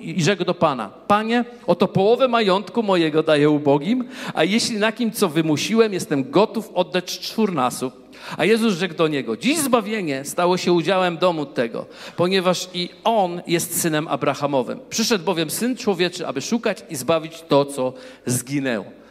i 0.00 0.22
rzekł 0.22 0.44
do 0.44 0.54
Pana: 0.54 0.90
Panie, 1.06 1.44
oto 1.66 1.88
połowę 1.88 2.28
majątku 2.28 2.82
mojego 2.82 3.22
daję 3.22 3.50
ubogim, 3.50 4.04
a 4.34 4.44
jeśli 4.44 4.78
na 4.78 4.92
kim 4.92 5.12
co 5.12 5.28
wymusiłem, 5.28 5.92
jestem 5.92 6.30
gotów 6.30 6.70
oddać 6.74 7.18
czwórnasób. 7.18 8.01
A 8.36 8.44
Jezus 8.44 8.74
rzekł 8.74 8.94
do 8.94 9.08
niego: 9.08 9.36
Dziś 9.36 9.58
zbawienie 9.58 10.24
stało 10.24 10.56
się 10.56 10.72
udziałem 10.72 11.18
domu 11.18 11.46
tego, 11.46 11.86
ponieważ 12.16 12.68
i 12.74 12.88
on 13.04 13.42
jest 13.46 13.80
synem 13.80 14.08
Abrahamowym. 14.08 14.80
Przyszedł 14.90 15.24
bowiem 15.24 15.50
syn 15.50 15.76
człowieczy, 15.76 16.26
aby 16.26 16.40
szukać 16.40 16.84
i 16.90 16.96
zbawić 16.96 17.42
to, 17.48 17.64
co 17.64 17.92
zginęło. 18.26 19.01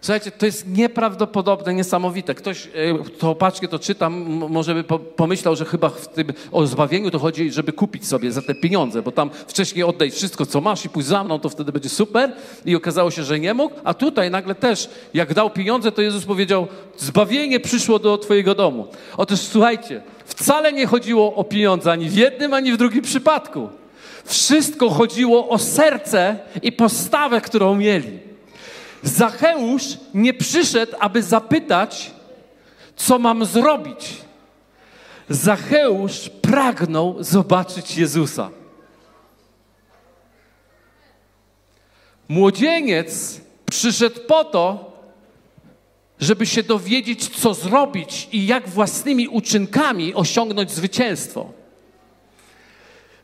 Słuchajcie, 0.00 0.30
to 0.30 0.46
jest 0.46 0.68
nieprawdopodobne, 0.68 1.74
niesamowite. 1.74 2.34
Ktoś, 2.34 2.68
kto 3.06 3.30
e, 3.30 3.34
paczkę 3.34 3.68
to 3.68 3.78
czyta, 3.78 4.10
może 4.10 4.74
by 4.74 4.84
pomyślał, 5.16 5.56
że 5.56 5.64
chyba 5.64 5.88
w 5.88 6.08
tym, 6.08 6.32
o 6.52 6.66
zbawieniu 6.66 7.10
to 7.10 7.18
chodzi, 7.18 7.52
żeby 7.52 7.72
kupić 7.72 8.06
sobie 8.06 8.32
za 8.32 8.42
te 8.42 8.54
pieniądze, 8.54 9.02
bo 9.02 9.12
tam 9.12 9.30
wcześniej 9.46 9.84
oddaj 9.84 10.10
wszystko, 10.10 10.46
co 10.46 10.60
masz 10.60 10.84
i 10.84 10.88
pójść 10.88 11.08
za 11.08 11.24
mną, 11.24 11.38
to 11.38 11.48
wtedy 11.48 11.72
będzie 11.72 11.88
super. 11.88 12.32
I 12.64 12.76
okazało 12.76 13.10
się, 13.10 13.24
że 13.24 13.40
nie 13.40 13.54
mógł. 13.54 13.74
A 13.84 13.94
tutaj 13.94 14.30
nagle 14.30 14.54
też, 14.54 14.88
jak 15.14 15.34
dał 15.34 15.50
pieniądze, 15.50 15.92
to 15.92 16.02
Jezus 16.02 16.24
powiedział, 16.24 16.66
zbawienie 16.96 17.60
przyszło 17.60 17.98
do 17.98 18.18
twojego 18.18 18.54
domu. 18.54 18.86
Otóż 19.16 19.40
słuchajcie, 19.40 20.02
wcale 20.24 20.72
nie 20.72 20.86
chodziło 20.86 21.34
o 21.34 21.44
pieniądze 21.44 21.92
ani 21.92 22.08
w 22.08 22.14
jednym, 22.16 22.54
ani 22.54 22.72
w 22.72 22.76
drugim 22.76 23.02
przypadku. 23.02 23.68
Wszystko 24.24 24.90
chodziło 24.90 25.48
o 25.48 25.58
serce 25.58 26.38
i 26.62 26.72
postawę, 26.72 27.40
którą 27.40 27.74
mieli. 27.74 28.25
Zacheusz 29.06 29.84
nie 30.14 30.34
przyszedł, 30.34 30.92
aby 31.00 31.22
zapytać, 31.22 32.10
co 32.96 33.18
mam 33.18 33.44
zrobić. 33.44 34.12
Zacheusz 35.28 36.30
pragnął 36.42 37.16
zobaczyć 37.20 37.96
Jezusa. 37.96 38.50
Młodzieniec 42.28 43.40
przyszedł 43.70 44.20
po 44.28 44.44
to, 44.44 44.92
żeby 46.20 46.46
się 46.46 46.62
dowiedzieć, 46.62 47.28
co 47.28 47.54
zrobić 47.54 48.28
i 48.32 48.46
jak 48.46 48.68
własnymi 48.68 49.28
uczynkami 49.28 50.14
osiągnąć 50.14 50.70
zwycięstwo. 50.70 51.52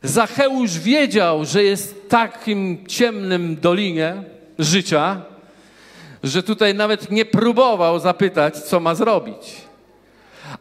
Zacheusz 0.02 0.78
wiedział, 0.78 1.44
że 1.44 1.62
jest 1.62 1.94
w 1.94 2.08
takim 2.08 2.86
ciemnym 2.86 3.56
dolinie 3.60 4.24
życia, 4.58 5.31
że 6.22 6.42
tutaj 6.42 6.74
nawet 6.74 7.10
nie 7.10 7.24
próbował 7.24 7.98
zapytać, 7.98 8.58
co 8.58 8.80
ma 8.80 8.94
zrobić. 8.94 9.72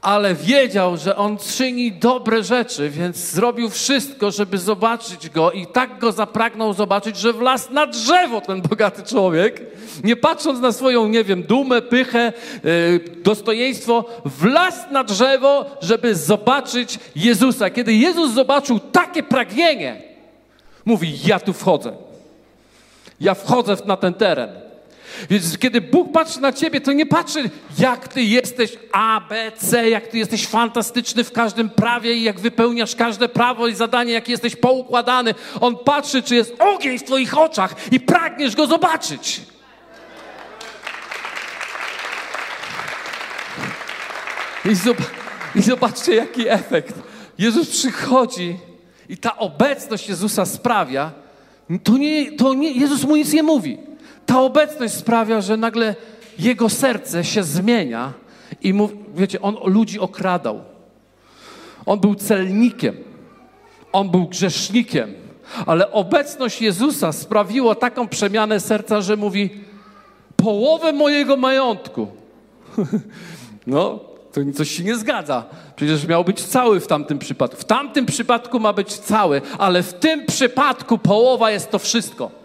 Ale 0.02 0.36
wiedział, 0.36 0.98
że 0.98 1.16
on 1.16 1.38
czyni 1.38 1.92
dobre 1.92 2.44
rzeczy, 2.44 2.90
więc 2.90 3.18
zrobił 3.18 3.70
wszystko, 3.70 4.32
żeby 4.32 4.58
zobaczyć 4.58 5.30
go 5.30 5.52
i 5.52 5.68
tak 5.68 6.00
go 6.00 6.12
zapragnął 6.12 6.74
zobaczyć, 6.74 7.18
że 7.18 7.34
wlazł 7.34 7.74
na 7.74 7.88
drzewo 7.88 8.42
ten 8.42 8.62
bogaty 8.62 9.04
człowiek, 9.04 9.62
nie 10.04 10.16
patrząc 10.16 10.60
na 10.60 10.72
swoją, 10.72 11.08
nie 11.08 11.24
wiem, 11.24 11.44
dumę, 11.44 11.82
pychę, 11.82 12.34
yy, 12.64 13.00
dostojeństwo, 13.24 14.06
wlazł 14.26 14.80
na 14.92 15.04
drzewo, 15.04 15.66
żeby 15.82 16.16
zobaczyć 16.16 17.00
Jezusa. 17.16 17.70
Kiedy 17.70 17.94
Jezus 17.94 18.32
zobaczył 18.32 18.80
takie 18.80 19.24
pragnienie, 19.24 20.02
mówi: 20.86 21.20
Ja 21.26 21.40
tu 21.40 21.54
wchodzę. 21.54 21.94
Ja 23.20 23.34
wchodzę 23.34 23.78
na 23.86 23.98
ten 23.98 24.14
teren. 24.14 24.71
Więc 25.30 25.58
kiedy 25.58 25.82
Bóg 25.82 26.12
patrzy 26.12 26.42
na 26.42 26.54
ciebie, 26.54 26.82
to 26.82 26.92
nie 26.92 27.06
patrzy, 27.06 27.50
jak 27.80 28.08
ty 28.08 28.24
jesteś 28.24 28.78
A, 28.92 29.22
B, 29.30 29.52
C, 29.58 29.90
jak 29.90 30.08
ty 30.08 30.18
jesteś 30.18 30.48
fantastyczny 30.48 31.24
w 31.24 31.32
każdym 31.32 31.70
prawie 31.70 32.14
i 32.14 32.24
jak 32.24 32.40
wypełniasz 32.40 32.96
każde 32.96 33.30
prawo 33.30 33.68
i 33.68 33.76
zadanie, 33.76 34.14
jak 34.14 34.30
jesteś 34.30 34.56
poukładany. 34.56 35.36
On 35.62 35.78
patrzy, 35.78 36.24
czy 36.24 36.36
jest 36.36 36.56
ogień 36.60 37.00
w 37.00 37.04
twoich 37.04 37.38
oczach 37.38 37.76
i 37.92 38.00
pragniesz 38.00 38.56
go 38.56 38.68
zobaczyć. 38.68 39.42
I, 44.66 44.70
I 45.60 45.62
zobaczcie, 45.62 46.16
jaki 46.16 46.50
efekt. 46.50 46.96
Jezus 47.38 47.70
przychodzi 47.70 48.58
i 49.10 49.18
ta 49.18 49.38
obecność 49.38 50.10
Jezusa 50.10 50.46
sprawia, 50.46 51.12
to 51.84 51.98
nie, 51.98 52.32
to 52.32 52.54
nie, 52.54 52.72
Jezus 52.72 53.04
mu 53.04 53.16
nic 53.16 53.34
nie 53.34 53.44
mówi. 53.44 53.78
Ta 54.32 54.42
obecność 54.42 54.94
sprawia, 54.94 55.42
że 55.42 55.58
nagle 55.58 55.96
jego 56.40 56.70
serce 56.70 57.24
się 57.24 57.44
zmienia 57.44 58.14
i 58.62 58.74
mów, 58.74 58.92
wiecie, 59.16 59.42
on 59.42 59.58
ludzi 59.66 60.00
okradał. 60.00 60.62
On 61.86 62.00
był 62.00 62.16
celnikiem. 62.16 62.96
On 63.92 64.10
był 64.10 64.28
grzesznikiem. 64.28 65.14
Ale 65.66 65.92
obecność 65.92 66.62
Jezusa 66.62 67.12
sprawiła 67.12 67.76
taką 67.76 68.08
przemianę 68.08 68.60
serca, 68.60 69.02
że 69.02 69.18
mówi: 69.18 69.50
Połowę 70.36 70.94
mojego 70.94 71.38
majątku. 71.38 72.08
no, 73.68 74.00
to 74.34 74.42
coś 74.56 74.72
się 74.72 74.84
nie 74.84 74.96
zgadza. 74.96 75.46
Przecież 75.76 76.08
miał 76.08 76.24
być 76.24 76.42
cały 76.42 76.80
w 76.80 76.88
tamtym 76.88 77.20
przypadku. 77.20 77.58
W 77.58 77.66
tamtym 77.66 78.06
przypadku 78.06 78.60
ma 78.60 78.74
być 78.74 78.94
cały, 78.94 79.42
ale 79.58 79.84
w 79.84 79.94
tym 79.94 80.26
przypadku 80.26 80.98
połowa 80.98 81.52
jest 81.52 81.72
to 81.72 81.80
wszystko. 81.80 82.41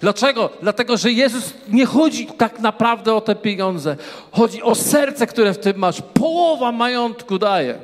Dlaczego? 0.00 0.50
Dlatego, 0.62 0.96
że 0.96 1.12
Jezus 1.12 1.54
nie 1.68 1.86
chodzi 1.86 2.26
tak 2.26 2.60
naprawdę 2.60 3.14
o 3.14 3.20
te 3.20 3.34
pieniądze. 3.34 3.96
Chodzi 4.32 4.62
o 4.62 4.74
serce, 4.74 5.26
które 5.26 5.54
w 5.54 5.58
tym 5.58 5.78
masz. 5.78 6.02
Połowa 6.14 6.72
majątku 6.72 7.38
daje 7.38 7.78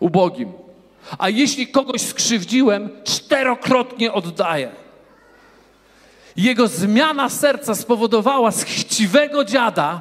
ubogim. 0.00 0.52
A 1.18 1.28
jeśli 1.28 1.68
kogoś 1.68 2.02
skrzywdziłem, 2.02 2.90
czterokrotnie 3.04 4.12
oddaję. 4.12 4.70
Jego 6.36 6.68
zmiana 6.68 7.28
serca 7.28 7.74
spowodowała 7.74 8.50
z 8.50 8.62
chciwego 8.64 9.44
dziada 9.44 10.00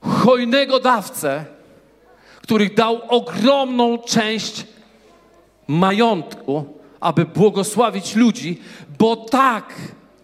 hojnego 0.00 0.80
dawcę, 0.80 1.44
który 2.42 2.70
dał 2.70 3.00
ogromną 3.08 3.98
część 3.98 4.64
majątku, 5.66 6.78
aby 7.00 7.24
błogosławić 7.24 8.16
ludzi, 8.16 8.60
bo 8.98 9.16
tak 9.16 9.74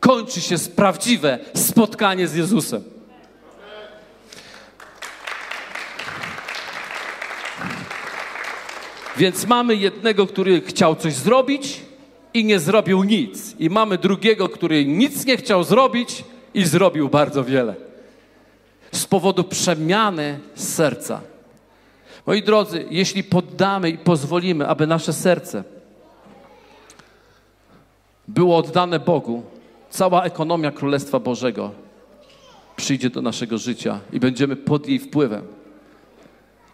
kończy 0.01 0.41
się 0.41 0.59
prawdziwe 0.77 1.39
spotkanie 1.55 2.29
z 2.29 2.35
Jezusem. 2.35 2.83
Więc 9.17 9.47
mamy 9.47 9.77
jednego, 9.77 10.27
który 10.27 10.61
chciał 10.61 10.97
coś 10.97 11.15
zrobić 11.15 11.81
i 12.35 12.45
nie 12.45 12.59
zrobił 12.59 13.05
nic. 13.05 13.55
I 13.59 13.71
mamy 13.71 13.99
drugiego, 13.99 14.49
który 14.49 14.85
nic 14.85 15.27
nie 15.27 15.37
chciał 15.37 15.65
zrobić 15.65 16.25
i 16.55 16.65
zrobił 16.65 17.09
bardzo 17.09 17.45
wiele 17.45 17.75
z 18.93 19.07
powodu 19.07 19.45
przemiany 19.45 20.41
serca. 20.55 21.21
Moi 22.27 22.43
drodzy, 22.43 22.87
jeśli 22.91 23.25
poddamy 23.25 23.91
i 23.91 23.99
pozwolimy, 23.99 24.69
aby 24.69 24.87
nasze 24.87 25.13
serce 25.13 25.65
było 28.29 28.57
oddane 28.57 29.01
Bogu, 29.01 29.43
cała 29.91 30.25
ekonomia 30.25 30.71
Królestwa 30.71 31.21
Bożego 31.21 31.71
przyjdzie 32.77 33.11
do 33.11 33.23
naszego 33.23 33.59
życia 33.59 34.01
i 34.13 34.21
będziemy 34.21 34.57
pod 34.57 34.89
jej 34.89 34.99
wpływem. 34.99 35.43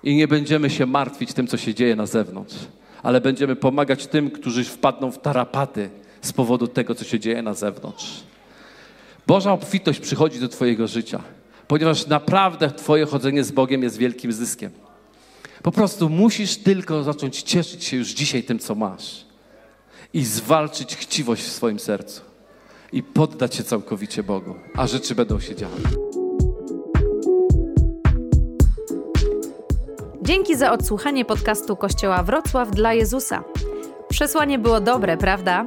I 0.02 0.16
nie 0.16 0.28
będziemy 0.28 0.70
się 0.70 0.86
martwić 0.86 1.32
tym, 1.32 1.46
co 1.46 1.56
się 1.56 1.74
dzieje 1.74 1.96
na 1.96 2.06
zewnątrz, 2.06 2.56
ale 3.02 3.20
będziemy 3.20 3.56
pomagać 3.56 4.06
tym, 4.06 4.30
którzy 4.30 4.64
wpadną 4.64 5.10
w 5.10 5.18
tarapaty 5.18 5.90
z 6.20 6.32
powodu 6.32 6.66
tego, 6.66 6.94
co 6.94 7.04
się 7.04 7.20
dzieje 7.20 7.42
na 7.42 7.54
zewnątrz. 7.54 8.22
Boża 9.26 9.52
obfitość 9.52 10.00
przychodzi 10.00 10.40
do 10.40 10.48
Twojego 10.48 10.86
życia 10.86 11.20
ponieważ 11.68 12.06
naprawdę 12.06 12.70
Twoje 12.70 13.06
chodzenie 13.06 13.44
z 13.44 13.52
Bogiem 13.52 13.82
jest 13.82 13.96
wielkim 13.96 14.32
zyskiem. 14.32 14.70
Po 15.62 15.72
prostu 15.72 16.08
musisz 16.08 16.56
tylko 16.56 17.02
zacząć 17.02 17.42
cieszyć 17.42 17.84
się 17.84 17.96
już 17.96 18.08
dzisiaj 18.08 18.42
tym, 18.42 18.58
co 18.58 18.74
masz 18.74 19.27
i 20.14 20.24
zwalczyć 20.24 20.96
chciwość 20.96 21.42
w 21.42 21.52
swoim 21.52 21.78
sercu 21.78 22.20
i 22.92 23.02
poddać 23.02 23.54
się 23.54 23.64
całkowicie 23.64 24.22
Bogu, 24.22 24.54
a 24.76 24.86
rzeczy 24.86 25.14
będą 25.14 25.40
się 25.40 25.54
działy. 25.56 25.74
Dzięki 30.22 30.56
za 30.56 30.72
odsłuchanie 30.72 31.24
podcastu 31.24 31.76
Kościoła 31.76 32.22
Wrocław 32.22 32.70
dla 32.70 32.92
Jezusa. 32.92 33.44
Przesłanie 34.08 34.58
było 34.58 34.80
dobre, 34.80 35.16
prawda? 35.16 35.66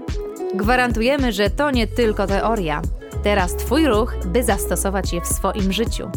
Gwarantujemy, 0.55 1.31
że 1.31 1.49
to 1.49 1.71
nie 1.71 1.87
tylko 1.87 2.27
teoria 2.27 2.81
Teraz 3.23 3.55
Twój 3.55 3.87
ruch, 3.87 4.15
by 4.25 4.43
zastosować 4.43 5.13
je 5.13 5.21
w 5.21 5.27
swoim 5.27 5.71
życiu. 5.71 6.09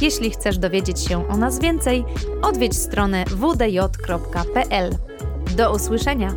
Jeśli 0.00 0.30
chcesz 0.30 0.58
dowiedzieć 0.58 1.00
się 1.00 1.28
o 1.28 1.36
nas 1.36 1.58
więcej, 1.58 2.04
odwiedź 2.42 2.76
stronę 2.76 3.24
wdj.pl. 3.24 4.90
Do 5.56 5.74
usłyszenia! 5.74 6.34